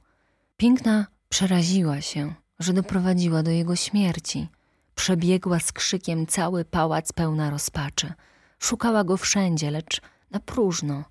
Piękna 0.57 1.07
przeraziła 1.29 2.01
się, 2.01 2.33
że 2.59 2.73
doprowadziła 2.73 3.43
do 3.43 3.51
jego 3.51 3.75
śmierci. 3.75 4.47
Przebiegła 4.95 5.59
z 5.59 5.71
krzykiem 5.71 6.27
cały 6.27 6.65
pałac 6.65 7.13
pełna 7.13 7.49
rozpaczy. 7.49 8.13
Szukała 8.59 9.03
go 9.03 9.17
wszędzie, 9.17 9.71
lecz 9.71 10.01
na 10.31 10.39
próżno. 10.39 11.03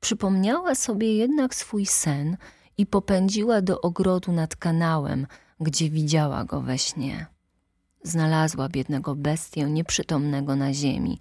Przypomniała 0.00 0.74
sobie 0.74 1.16
jednak 1.16 1.54
swój 1.54 1.86
sen 1.86 2.36
i 2.78 2.86
popędziła 2.86 3.62
do 3.62 3.80
ogrodu 3.80 4.32
nad 4.32 4.56
kanałem, 4.56 5.26
gdzie 5.60 5.90
widziała 5.90 6.44
go 6.44 6.60
we 6.60 6.78
śnie. 6.78 7.26
Znalazła 8.02 8.68
biednego 8.68 9.14
bestię 9.14 9.70
nieprzytomnego 9.70 10.56
na 10.56 10.74
ziemi. 10.74 11.18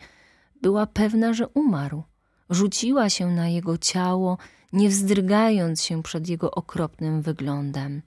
Była 0.62 0.88
pewna, 0.88 1.34
że 1.34 1.48
umarł. 1.48 2.04
Rzuciła 2.52 3.10
się 3.10 3.28
na 3.28 3.48
jego 3.48 3.78
ciało, 3.78 4.38
nie 4.74 4.90
wzdrygając 4.90 5.84
się 5.84 6.04
przed 6.04 6.30
jego 6.30 6.52
okropnym 6.52 7.22
wyglądem. 7.22 8.02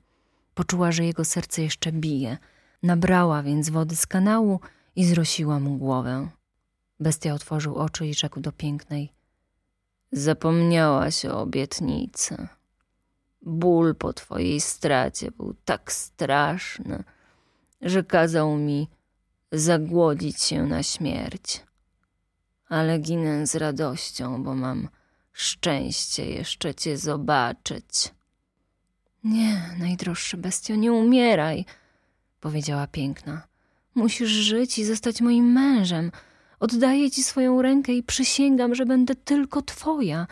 Poczuła, 0.54 0.92
że 0.92 1.04
jego 1.04 1.24
serce 1.24 1.62
jeszcze 1.62 1.92
bije. 1.92 2.38
Nabrała 2.82 3.42
więc 3.42 3.70
wody 3.70 3.96
z 3.96 4.06
kanału 4.06 4.60
i 4.96 5.04
zrosiła 5.04 5.60
mu 5.60 5.76
głowę. 5.78 6.28
Bestia 7.00 7.34
otworzył 7.34 7.76
oczy 7.76 8.06
i 8.06 8.14
rzekł 8.14 8.40
do 8.40 8.52
pięknej: 8.52 9.12
Zapomniałaś 10.12 11.24
o 11.24 11.40
obietnicy. 11.40 12.48
Ból 13.42 13.94
po 13.94 14.12
twojej 14.12 14.60
stracie 14.60 15.30
był 15.30 15.54
tak 15.64 15.92
straszny, 15.92 17.04
że 17.80 18.04
kazał 18.04 18.56
mi 18.56 18.88
zagłodzić 19.52 20.42
się 20.42 20.66
na 20.66 20.82
śmierć. 20.82 21.64
Ale 22.74 22.98
ginę 22.98 23.46
z 23.46 23.54
radością, 23.54 24.42
bo 24.42 24.54
mam 24.54 24.88
szczęście 25.32 26.30
jeszcze 26.30 26.74
cię 26.74 26.98
zobaczyć. 26.98 28.14
Nie, 29.24 29.62
najdroższy 29.78 30.36
bestio, 30.36 30.74
nie 30.74 30.92
umieraj, 30.92 31.64
powiedziała 32.40 32.86
piękna. 32.86 33.42
Musisz 33.94 34.30
żyć 34.30 34.78
i 34.78 34.84
zostać 34.84 35.20
moim 35.20 35.52
mężem. 35.52 36.10
Oddaję 36.60 37.10
ci 37.10 37.22
swoją 37.22 37.62
rękę 37.62 37.92
i 37.92 38.02
przysięgam, 38.02 38.74
że 38.74 38.86
będę 38.86 39.14
tylko 39.14 39.62
twoja. 39.62 40.26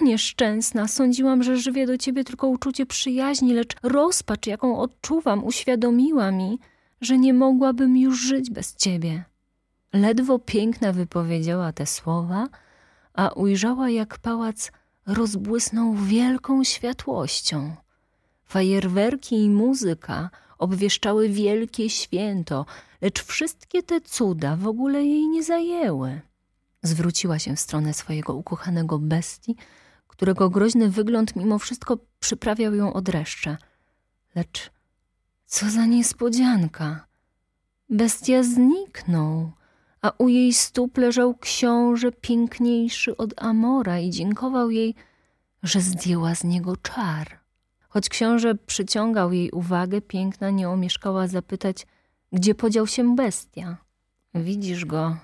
Nieszczęsna, 0.00 0.88
sądziłam, 0.88 1.42
że 1.42 1.56
żywię 1.56 1.86
do 1.86 1.98
ciebie 1.98 2.24
tylko 2.24 2.48
uczucie 2.48 2.86
przyjaźni, 2.86 3.54
lecz 3.54 3.76
rozpacz, 3.82 4.46
jaką 4.46 4.78
odczuwam, 4.78 5.44
uświadomiła 5.44 6.30
mi, 6.30 6.58
że 7.00 7.18
nie 7.18 7.34
mogłabym 7.34 7.96
już 7.96 8.20
żyć 8.20 8.50
bez 8.50 8.76
ciebie. 8.76 9.24
Ledwo 9.92 10.38
piękna 10.38 10.92
wypowiedziała 10.92 11.72
te 11.72 11.86
słowa, 11.86 12.48
a 13.14 13.28
ujrzała, 13.28 13.90
jak 13.90 14.18
pałac 14.18 14.72
rozbłysnął 15.06 15.94
wielką 15.94 16.64
światłością. 16.64 17.76
Fajerwerki 18.44 19.44
i 19.44 19.50
muzyka 19.50 20.30
obwieszczały 20.58 21.28
wielkie 21.28 21.90
święto, 21.90 22.66
lecz 23.00 23.24
wszystkie 23.24 23.82
te 23.82 24.00
cuda 24.00 24.56
w 24.56 24.66
ogóle 24.66 25.04
jej 25.04 25.28
nie 25.28 25.42
zajęły. 25.42 26.20
Zwróciła 26.82 27.38
się 27.38 27.56
w 27.56 27.60
stronę 27.60 27.94
swojego 27.94 28.34
ukochanego 28.34 28.98
bestii, 28.98 29.56
którego 30.06 30.50
groźny 30.50 30.90
wygląd 30.90 31.36
mimo 31.36 31.58
wszystko 31.58 31.98
przyprawiał 32.20 32.74
ją 32.74 32.92
od 32.92 33.04
dreszcze. 33.04 33.56
Lecz 34.34 34.70
co 35.46 35.70
za 35.70 35.86
niespodzianka! 35.86 37.06
Bestia 37.90 38.42
zniknął, 38.42 39.52
a 40.02 40.12
u 40.18 40.28
jej 40.28 40.52
stóp 40.52 40.98
leżał 40.98 41.34
książę 41.34 42.12
piękniejszy 42.12 43.16
od 43.16 43.42
Amora 43.42 43.98
i 43.98 44.10
dziękował 44.10 44.70
jej, 44.70 44.94
że 45.62 45.80
zdjęła 45.80 46.34
z 46.34 46.44
niego 46.44 46.76
czar. 46.76 47.38
Choć 47.88 48.08
książę 48.08 48.54
przyciągał 48.54 49.32
jej 49.32 49.50
uwagę, 49.50 50.00
piękna 50.00 50.50
nie 50.50 50.68
omieszkała 50.68 51.26
zapytać, 51.26 51.86
gdzie 52.32 52.54
podział 52.54 52.86
się 52.86 53.16
bestia. 53.16 53.76
Widzisz 54.34 54.84
go 54.84 55.16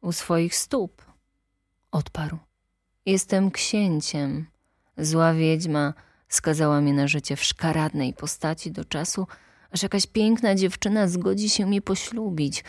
u 0.00 0.12
swoich 0.12 0.54
stóp, 0.54 1.04
odparł. 1.90 2.38
Jestem 3.06 3.50
księciem. 3.50 4.46
Zła 4.98 5.34
wiedźma 5.34 5.94
skazała 6.28 6.80
mnie 6.80 6.92
na 6.92 7.08
życie 7.08 7.36
w 7.36 7.44
szkaradnej 7.44 8.14
postaci 8.14 8.72
do 8.72 8.84
czasu, 8.84 9.26
aż 9.70 9.82
jakaś 9.82 10.06
piękna 10.06 10.54
dziewczyna 10.54 11.08
zgodzi 11.08 11.48
się 11.48 11.66
mnie 11.66 11.82
poślubić. 11.82 12.64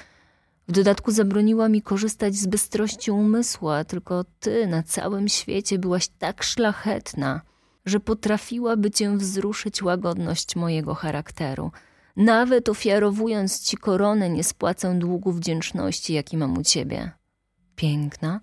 W 0.67 0.71
dodatku 0.71 1.11
zabroniła 1.11 1.69
mi 1.69 1.81
korzystać 1.81 2.35
z 2.35 2.47
bystrości 2.47 3.11
umysłu, 3.11 3.69
a 3.69 3.83
tylko 3.83 4.25
ty 4.39 4.67
na 4.67 4.83
całym 4.83 5.27
świecie 5.29 5.79
byłaś 5.79 6.07
tak 6.07 6.43
szlachetna– 6.43 7.41
że 7.87 7.99
potrafiłaby 7.99 8.91
cię 8.91 9.17
wzruszyć 9.17 9.83
łagodność 9.83 10.55
mojego 10.55 10.95
charakteru. 10.95 11.71
Nawet 12.15 12.69
ofiarowując 12.69 13.61
ci 13.61 13.77
koronę, 13.77 14.29
nie 14.29 14.43
spłacę 14.43 14.99
długu 14.99 15.31
wdzięczności, 15.31 16.13
jaki 16.13 16.37
mam 16.37 16.57
u 16.57 16.63
ciebie. 16.63 17.11
Piękna, 17.75 18.39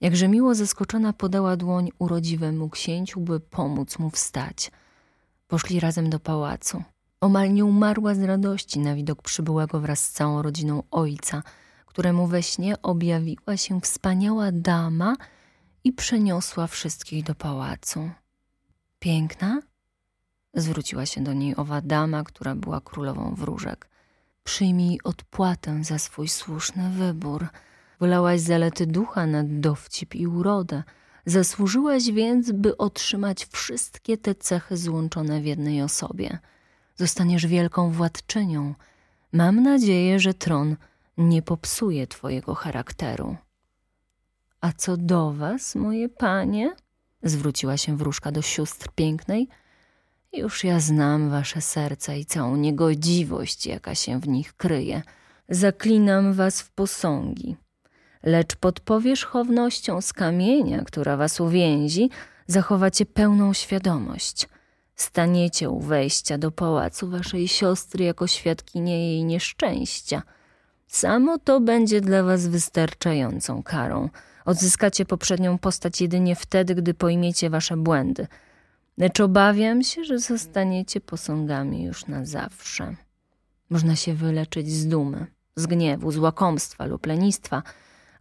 jakże 0.00 0.28
miło 0.28 0.54
zaskoczona, 0.54 1.12
podała 1.12 1.56
dłoń 1.56 1.90
urodziwemu 1.98 2.70
księciu, 2.70 3.20
by 3.20 3.40
pomóc 3.40 3.98
mu 3.98 4.10
wstać. 4.10 4.70
Poszli 5.48 5.80
razem 5.80 6.10
do 6.10 6.20
pałacu. 6.20 6.82
Omal 7.20 7.52
nie 7.52 7.64
umarła 7.64 8.14
z 8.14 8.22
radości 8.22 8.78
na 8.78 8.94
widok 8.94 9.22
przybyłego 9.22 9.80
wraz 9.80 10.06
z 10.06 10.10
całą 10.10 10.42
rodziną 10.42 10.82
ojca, 10.90 11.42
któremu 11.94 12.26
we 12.26 12.42
śnie 12.42 12.82
objawiła 12.82 13.56
się 13.56 13.80
wspaniała 13.80 14.52
dama 14.52 15.16
i 15.84 15.92
przeniosła 15.92 16.66
wszystkich 16.66 17.24
do 17.24 17.34
pałacu. 17.34 18.10
Piękna? 18.98 19.60
Zwróciła 20.54 21.06
się 21.06 21.24
do 21.24 21.32
niej 21.32 21.56
owa 21.56 21.80
dama, 21.80 22.24
która 22.24 22.54
była 22.54 22.80
królową 22.80 23.34
wróżek. 23.34 23.88
Przyjmij 24.44 24.98
odpłatę 25.04 25.84
za 25.84 25.98
swój 25.98 26.28
słuszny 26.28 26.90
wybór. 26.90 27.46
Wolałaś 28.00 28.40
zalety 28.40 28.86
ducha 28.86 29.26
nad 29.26 29.60
dowcip 29.60 30.14
i 30.14 30.26
urodę. 30.26 30.82
Zasłużyłaś 31.26 32.10
więc, 32.10 32.52
by 32.52 32.76
otrzymać 32.76 33.46
wszystkie 33.46 34.18
te 34.18 34.34
cechy 34.34 34.76
złączone 34.76 35.40
w 35.40 35.46
jednej 35.46 35.82
osobie. 35.82 36.38
Zostaniesz 36.96 37.46
wielką 37.46 37.90
władczynią. 37.90 38.74
Mam 39.32 39.62
nadzieję, 39.62 40.20
że 40.20 40.34
tron 40.34 40.76
nie 41.16 41.42
popsuje 41.42 42.06
twojego 42.06 42.54
charakteru. 42.54 43.36
A 44.60 44.72
co 44.72 44.96
do 44.96 45.32
was, 45.32 45.74
moje 45.74 46.08
panie? 46.08 46.74
Zwróciła 47.22 47.76
się 47.76 47.96
wróżka 47.96 48.32
do 48.32 48.42
sióstr 48.42 48.88
pięknej. 48.94 49.48
Już 50.32 50.64
ja 50.64 50.80
znam 50.80 51.30
wasze 51.30 51.60
serca 51.60 52.14
i 52.14 52.24
całą 52.24 52.56
niegodziwość, 52.56 53.66
jaka 53.66 53.94
się 53.94 54.20
w 54.20 54.28
nich 54.28 54.52
kryje. 54.56 55.02
Zaklinam 55.48 56.32
was 56.32 56.60
w 56.60 56.70
posągi. 56.70 57.56
Lecz 58.22 58.56
pod 58.56 58.80
powierzchownością 58.80 60.00
z 60.00 60.12
kamienia, 60.12 60.84
która 60.84 61.16
was 61.16 61.40
uwięzi, 61.40 62.10
zachowacie 62.46 63.06
pełną 63.06 63.52
świadomość. 63.52 64.48
Staniecie 64.96 65.70
u 65.70 65.80
wejścia 65.80 66.38
do 66.38 66.50
pałacu 66.50 67.10
waszej 67.10 67.48
siostry 67.48 68.04
jako 68.04 68.26
świadkinie 68.26 69.08
jej 69.08 69.24
nieszczęścia. 69.24 70.22
Samo 70.94 71.38
to 71.38 71.60
będzie 71.60 72.00
dla 72.00 72.22
was 72.22 72.46
wystarczającą 72.46 73.62
karą– 73.62 74.08
Odzyskacie 74.44 75.04
poprzednią 75.04 75.58
postać 75.58 76.00
jedynie 76.00 76.36
wtedy, 76.36 76.74
gdy 76.74 76.94
pojmiecie 76.94 77.50
wasze 77.50 77.76
błędy. 77.76 78.26
Lecz 78.98 79.20
obawiam 79.20 79.82
się, 79.82 80.04
że 80.04 80.18
zostaniecie 80.18 81.00
posągami 81.00 81.84
już 81.84 82.06
na 82.06 82.24
zawsze. 82.24 82.96
Można 83.70 83.96
się 83.96 84.14
wyleczyć 84.14 84.72
z 84.72 84.86
dumy, 84.86 85.26
z 85.56 85.66
gniewu, 85.66 86.12
z 86.12 86.18
łakomstwa 86.18 86.86
lub 86.86 87.06
lenistwa, 87.06 87.62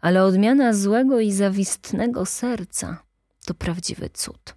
ale 0.01 0.23
odmiana 0.23 0.73
złego 0.73 1.19
i 1.19 1.31
zawistnego 1.31 2.25
serca 2.25 3.03
to 3.45 3.53
prawdziwy 3.53 4.09
cud. 4.09 4.55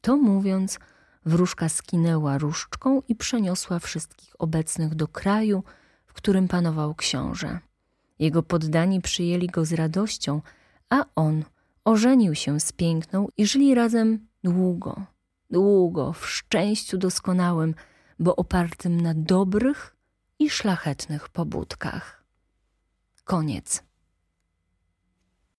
To 0.00 0.16
mówiąc, 0.16 0.78
wróżka 1.26 1.68
skinęła 1.68 2.38
różdżką 2.38 3.02
i 3.08 3.14
przeniosła 3.14 3.78
wszystkich 3.78 4.34
obecnych 4.38 4.94
do 4.94 5.08
kraju, 5.08 5.62
w 6.10 6.12
którym 6.12 6.48
panował 6.48 6.94
książę. 6.94 7.58
Jego 8.18 8.42
poddani 8.42 9.00
przyjęli 9.00 9.46
go 9.46 9.64
z 9.64 9.72
radością, 9.72 10.40
a 10.90 11.04
on 11.14 11.44
ożenił 11.84 12.34
się 12.34 12.60
z 12.60 12.72
piękną 12.72 13.28
i 13.36 13.46
żyli 13.46 13.74
razem 13.74 14.26
długo, 14.44 15.02
długo, 15.50 16.12
w 16.12 16.28
szczęściu 16.28 16.98
doskonałym, 16.98 17.74
bo 18.18 18.36
opartym 18.36 19.00
na 19.00 19.14
dobrych 19.14 19.96
i 20.38 20.50
szlachetnych 20.50 21.28
pobudkach. 21.28 22.24
Koniec. 23.24 23.89